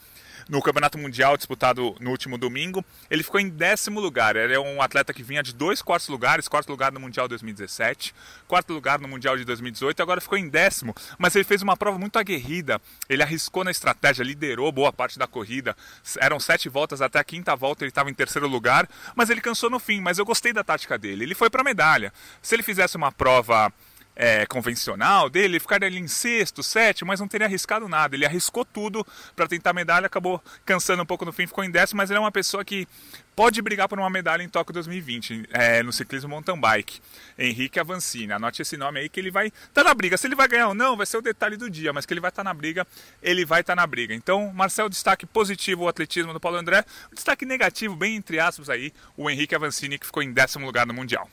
no 0.50 0.60
Campeonato 0.60 0.98
Mundial 0.98 1.36
disputado 1.36 1.94
no 2.00 2.10
último 2.10 2.36
domingo. 2.36 2.84
Ele 3.08 3.22
ficou 3.22 3.40
em 3.40 3.48
décimo 3.48 4.00
lugar. 4.00 4.34
Ele 4.34 4.52
é 4.52 4.58
um 4.58 4.82
atleta 4.82 5.14
que 5.14 5.22
vinha 5.22 5.42
de 5.42 5.54
dois 5.54 5.80
quartos 5.80 6.08
lugares, 6.08 6.48
quarto 6.48 6.68
lugar 6.68 6.90
no 6.90 6.98
Mundial 6.98 7.28
2017, 7.28 8.12
quarto 8.48 8.72
lugar 8.72 8.98
no 8.98 9.06
Mundial 9.06 9.36
de 9.36 9.44
2018, 9.44 10.02
agora 10.02 10.20
ficou 10.20 10.36
em 10.36 10.48
décimo. 10.48 10.94
Mas 11.16 11.36
ele 11.36 11.44
fez 11.44 11.62
uma 11.62 11.76
prova 11.76 11.98
muito 11.98 12.18
aguerrida. 12.18 12.80
Ele 13.08 13.22
arriscou 13.22 13.62
na 13.62 13.70
estratégia, 13.70 14.24
liderou 14.24 14.72
boa 14.72 14.92
parte 14.92 15.18
da 15.18 15.26
corrida. 15.26 15.76
Eram 16.18 16.40
sete 16.40 16.68
voltas 16.68 17.00
até 17.00 17.20
a 17.20 17.24
quinta 17.24 17.54
volta, 17.54 17.84
ele 17.84 17.90
estava 17.90 18.10
em 18.10 18.14
terceiro 18.14 18.48
lugar, 18.48 18.88
mas 19.14 19.30
ele 19.30 19.40
cansou 19.40 19.70
no 19.70 19.78
fim. 19.78 20.00
Mas 20.00 20.18
eu 20.18 20.24
gostei 20.24 20.52
da 20.52 20.64
tática 20.64 20.98
dele. 20.98 21.22
Ele 21.24 21.34
foi 21.34 21.48
para 21.48 21.62
medalha. 21.62 22.12
Se 22.42 22.56
ele 22.56 22.64
fizesse 22.64 22.96
uma 22.96 23.12
prova 23.12 23.72
é, 24.14 24.44
convencional 24.46 25.30
dele, 25.30 25.54
ele 25.54 25.60
ficaria 25.60 25.88
ali 25.88 25.98
em 25.98 26.08
sexto, 26.08 26.62
sétimo, 26.62 27.08
mas 27.08 27.20
não 27.20 27.28
teria 27.28 27.46
arriscado 27.46 27.88
nada. 27.88 28.14
Ele 28.14 28.26
arriscou 28.26 28.64
tudo 28.64 29.06
para 29.34 29.46
tentar 29.46 29.72
medalha, 29.72 30.06
acabou 30.06 30.42
cansando 30.64 31.02
um 31.02 31.06
pouco 31.06 31.24
no 31.24 31.32
fim, 31.32 31.46
ficou 31.46 31.64
em 31.64 31.70
décimo, 31.70 31.98
mas 31.98 32.10
ele 32.10 32.18
é 32.18 32.20
uma 32.20 32.32
pessoa 32.32 32.64
que 32.64 32.86
pode 33.34 33.62
brigar 33.62 33.88
por 33.88 33.98
uma 33.98 34.10
medalha 34.10 34.42
em 34.42 34.48
Tóquio 34.48 34.74
2020, 34.74 35.48
é, 35.50 35.82
no 35.82 35.92
ciclismo 35.92 36.28
mountain 36.28 36.60
bike. 36.60 37.00
Henrique 37.38 37.80
Avancini, 37.80 38.32
anote 38.32 38.60
esse 38.60 38.76
nome 38.76 39.00
aí 39.00 39.08
que 39.08 39.18
ele 39.18 39.30
vai 39.30 39.46
estar 39.46 39.68
tá 39.72 39.84
na 39.84 39.94
briga. 39.94 40.18
Se 40.18 40.26
ele 40.26 40.34
vai 40.34 40.46
ganhar 40.46 40.68
ou 40.68 40.74
não, 40.74 40.96
vai 40.96 41.06
ser 41.06 41.16
o 41.16 41.22
detalhe 41.22 41.56
do 41.56 41.70
dia, 41.70 41.92
mas 41.92 42.04
que 42.04 42.12
ele 42.12 42.20
vai 42.20 42.28
estar 42.28 42.44
tá 42.44 42.50
na 42.50 42.52
briga, 42.52 42.86
ele 43.22 43.46
vai 43.46 43.62
estar 43.62 43.74
tá 43.74 43.80
na 43.80 43.86
briga. 43.86 44.14
Então, 44.14 44.52
Marcel, 44.52 44.90
destaque 44.90 45.24
positivo 45.24 45.84
o 45.84 45.88
atletismo 45.88 46.34
do 46.34 46.40
Paulo 46.40 46.58
André, 46.58 46.84
destaque 47.14 47.46
negativo, 47.46 47.96
bem 47.96 48.16
entre 48.16 48.38
aspas 48.38 48.68
aí, 48.68 48.92
o 49.16 49.30
Henrique 49.30 49.54
Avancini 49.54 49.98
que 49.98 50.04
ficou 50.04 50.22
em 50.22 50.30
décimo 50.30 50.66
lugar 50.66 50.86
no 50.86 50.92
Mundial. 50.92 51.26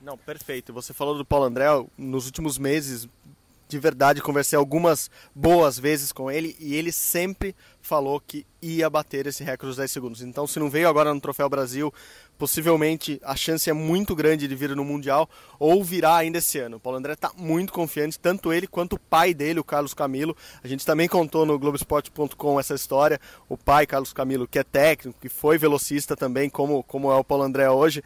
Não, 0.00 0.16
perfeito. 0.16 0.72
Você 0.72 0.92
falou 0.92 1.16
do 1.16 1.24
Paulo 1.24 1.46
André, 1.46 1.66
nos 1.96 2.26
últimos 2.26 2.58
meses, 2.58 3.08
de 3.68 3.78
verdade, 3.78 4.22
conversei 4.22 4.56
algumas 4.56 5.10
boas 5.34 5.78
vezes 5.78 6.12
com 6.12 6.30
ele 6.30 6.56
e 6.60 6.76
ele 6.76 6.92
sempre 6.92 7.54
falou 7.82 8.20
que 8.20 8.46
ia 8.62 8.88
bater 8.88 9.26
esse 9.26 9.42
recorde 9.42 9.70
dos 9.70 9.76
10 9.76 9.90
segundos. 9.90 10.22
Então, 10.22 10.46
se 10.46 10.58
não 10.58 10.70
veio 10.70 10.88
agora 10.88 11.12
no 11.12 11.20
Troféu 11.20 11.48
Brasil, 11.48 11.92
possivelmente 12.38 13.20
a 13.24 13.34
chance 13.34 13.68
é 13.68 13.72
muito 13.72 14.14
grande 14.14 14.46
de 14.46 14.54
vir 14.54 14.74
no 14.76 14.84
Mundial 14.84 15.28
ou 15.58 15.82
virá 15.82 16.16
ainda 16.16 16.38
esse 16.38 16.58
ano. 16.58 16.76
O 16.76 16.80
Paulo 16.80 16.98
André 16.98 17.14
está 17.14 17.32
muito 17.36 17.72
confiante, 17.72 18.18
tanto 18.18 18.52
ele 18.52 18.68
quanto 18.68 18.94
o 18.94 19.00
pai 19.00 19.34
dele, 19.34 19.58
o 19.58 19.64
Carlos 19.64 19.94
Camilo. 19.94 20.36
A 20.62 20.68
gente 20.68 20.86
também 20.86 21.08
contou 21.08 21.44
no 21.44 21.58
Globoesporte.com 21.58 22.60
essa 22.60 22.74
história. 22.74 23.20
O 23.48 23.56
pai, 23.56 23.86
Carlos 23.86 24.12
Camilo, 24.12 24.46
que 24.46 24.60
é 24.60 24.64
técnico, 24.64 25.18
que 25.20 25.28
foi 25.28 25.58
velocista 25.58 26.16
também, 26.16 26.48
como, 26.48 26.84
como 26.84 27.10
é 27.10 27.16
o 27.16 27.24
Paulo 27.24 27.44
André 27.44 27.68
hoje, 27.68 28.02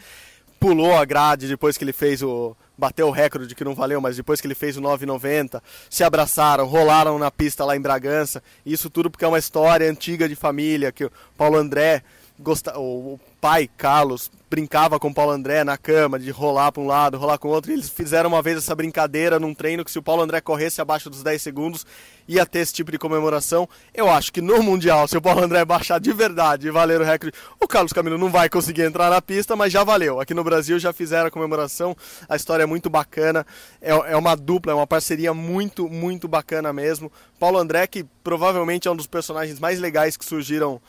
pulou 0.60 0.94
a 0.96 1.04
grade 1.06 1.48
depois 1.48 1.78
que 1.78 1.82
ele 1.82 1.92
fez 1.92 2.22
o 2.22 2.54
bateu 2.76 3.08
o 3.08 3.10
recorde 3.10 3.54
que 3.54 3.64
não 3.64 3.74
valeu, 3.74 4.00
mas 4.00 4.16
depois 4.16 4.40
que 4.40 4.46
ele 4.46 4.54
fez 4.54 4.76
o 4.76 4.80
9,90, 4.80 5.60
se 5.90 6.02
abraçaram, 6.02 6.66
rolaram 6.66 7.18
na 7.18 7.30
pista 7.30 7.62
lá 7.64 7.76
em 7.76 7.80
Bragança. 7.80 8.42
Isso 8.64 8.88
tudo 8.88 9.10
porque 9.10 9.24
é 9.24 9.28
uma 9.28 9.38
história 9.38 9.90
antiga 9.90 10.26
de 10.26 10.34
família 10.34 10.90
que 10.90 11.04
o 11.04 11.12
Paulo 11.36 11.58
André 11.58 12.02
gosta, 12.38 12.78
o 12.78 13.20
pai 13.40 13.68
Carlos 13.76 14.30
brincava 14.50 14.98
com 14.98 15.08
o 15.08 15.14
Paulo 15.14 15.30
André 15.30 15.62
na 15.62 15.78
cama, 15.78 16.18
de 16.18 16.28
rolar 16.32 16.72
para 16.72 16.82
um 16.82 16.86
lado, 16.86 17.16
rolar 17.16 17.38
com 17.38 17.46
o 17.46 17.52
outro. 17.52 17.70
E 17.70 17.74
eles 17.74 17.88
fizeram 17.88 18.28
uma 18.28 18.42
vez 18.42 18.58
essa 18.58 18.74
brincadeira 18.74 19.38
num 19.38 19.54
treino 19.54 19.84
que 19.84 19.92
se 19.92 19.98
o 19.98 20.02
Paulo 20.02 20.22
André 20.22 20.40
corresse 20.40 20.80
abaixo 20.80 21.08
dos 21.08 21.22
10 21.22 21.40
segundos, 21.40 21.86
ia 22.26 22.44
ter 22.44 22.58
esse 22.58 22.72
tipo 22.72 22.90
de 22.90 22.98
comemoração. 22.98 23.68
Eu 23.94 24.10
acho 24.10 24.32
que 24.32 24.40
no 24.40 24.60
Mundial, 24.60 25.06
se 25.06 25.16
o 25.16 25.22
Paulo 25.22 25.42
André 25.44 25.64
baixar 25.64 26.00
de 26.00 26.12
verdade 26.12 26.66
e 26.66 26.70
valer 26.70 27.00
o 27.00 27.04
recorde, 27.04 27.36
o 27.60 27.68
Carlos 27.68 27.92
Camilo 27.92 28.18
não 28.18 28.28
vai 28.28 28.48
conseguir 28.48 28.82
entrar 28.82 29.08
na 29.08 29.22
pista, 29.22 29.54
mas 29.54 29.72
já 29.72 29.84
valeu. 29.84 30.20
Aqui 30.20 30.34
no 30.34 30.42
Brasil 30.42 30.80
já 30.80 30.92
fizeram 30.92 31.28
a 31.28 31.30
comemoração, 31.30 31.96
a 32.28 32.34
história 32.34 32.64
é 32.64 32.66
muito 32.66 32.90
bacana, 32.90 33.46
é, 33.80 33.90
é 33.90 34.16
uma 34.16 34.34
dupla, 34.34 34.72
é 34.72 34.74
uma 34.74 34.86
parceria 34.86 35.32
muito, 35.32 35.88
muito 35.88 36.26
bacana 36.26 36.72
mesmo. 36.72 37.10
Paulo 37.38 37.58
André, 37.58 37.86
que 37.86 38.04
provavelmente 38.24 38.88
é 38.88 38.90
um 38.90 38.96
dos 38.96 39.06
personagens 39.06 39.60
mais 39.60 39.78
legais 39.78 40.16
que 40.16 40.24
surgiram, 40.24 40.80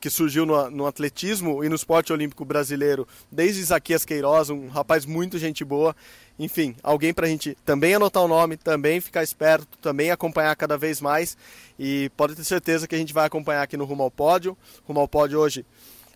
que 0.00 0.10
surgiu 0.10 0.44
no, 0.44 0.70
no 0.70 0.86
atletismo 0.86 1.64
e 1.64 1.68
no 1.68 1.74
esporte 1.86 2.12
olímpico 2.12 2.44
brasileiro 2.44 3.06
desde 3.30 3.60
Isaquias 3.60 4.04
Queiroz, 4.04 4.50
um 4.50 4.66
rapaz 4.66 5.06
muito 5.06 5.38
gente 5.38 5.64
boa. 5.64 5.94
Enfim, 6.36 6.74
alguém 6.82 7.14
para 7.14 7.26
a 7.26 7.28
gente 7.28 7.56
também 7.64 7.94
anotar 7.94 8.24
o 8.24 8.28
nome, 8.28 8.56
também 8.56 9.00
ficar 9.00 9.22
esperto, 9.22 9.78
também 9.78 10.10
acompanhar 10.10 10.54
cada 10.56 10.76
vez 10.76 11.00
mais. 11.00 11.36
E 11.78 12.10
pode 12.16 12.34
ter 12.34 12.42
certeza 12.42 12.88
que 12.88 12.94
a 12.96 12.98
gente 12.98 13.14
vai 13.14 13.24
acompanhar 13.24 13.62
aqui 13.62 13.76
no 13.76 13.84
Rumo 13.84 14.02
ao 14.02 14.10
Pódio. 14.10 14.58
Rumo 14.84 14.98
ao 14.98 15.06
Pódio 15.06 15.38
hoje, 15.38 15.64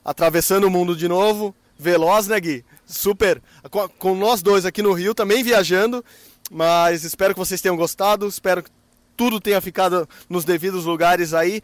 atravessando 0.05 0.65
o 0.65 0.71
mundo 0.71 0.97
de 0.97 1.07
novo. 1.07 1.55
Veloz, 1.79 2.27
né, 2.27 2.41
Gui? 2.41 2.65
Super. 2.85 3.41
Com, 3.71 3.89
com 3.91 4.15
nós 4.17 4.43
dois 4.43 4.67
aqui 4.67 4.83
no 4.83 4.93
Rio, 4.93 5.15
também 5.15 5.45
viajando. 5.45 6.05
Mas 6.51 7.05
espero 7.05 7.33
que 7.33 7.39
vocês 7.39 7.61
tenham 7.61 7.77
gostado. 7.77 8.27
Espero 8.27 8.65
que 8.65 8.71
tudo 9.17 9.41
tenha 9.41 9.61
ficado 9.61 10.09
nos 10.29 10.45
devidos 10.45 10.85
lugares 10.85 11.33
aí. 11.33 11.63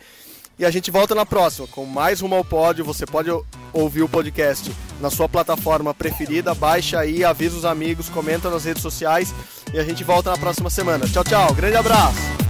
E 0.59 0.65
a 0.65 0.71
gente 0.71 0.91
volta 0.91 1.15
na 1.15 1.27
próxima 1.27 1.67
com 1.67 1.85
mais 1.85 2.21
Rumo 2.21 2.35
ao 2.35 2.45
Pódio. 2.45 2.85
Você 2.85 3.05
pode 3.05 3.31
ouvir 3.73 4.03
o 4.03 4.09
podcast 4.09 4.73
na 5.01 5.11
sua 5.11 5.29
plataforma 5.29 5.93
preferida. 5.93 6.55
Baixa 6.55 6.99
aí, 6.99 7.23
avisa 7.25 7.57
os 7.57 7.65
amigos, 7.65 8.09
comenta 8.09 8.49
nas 8.49 8.65
redes 8.65 8.83
sociais. 8.83 9.35
E 9.73 9.79
a 9.79 9.85
gente 9.85 10.03
volta 10.03 10.31
na 10.31 10.39
próxima 10.39 10.71
semana. 10.71 11.07
Tchau, 11.07 11.25
tchau. 11.25 11.53
Grande 11.55 11.77
abraço. 11.77 12.46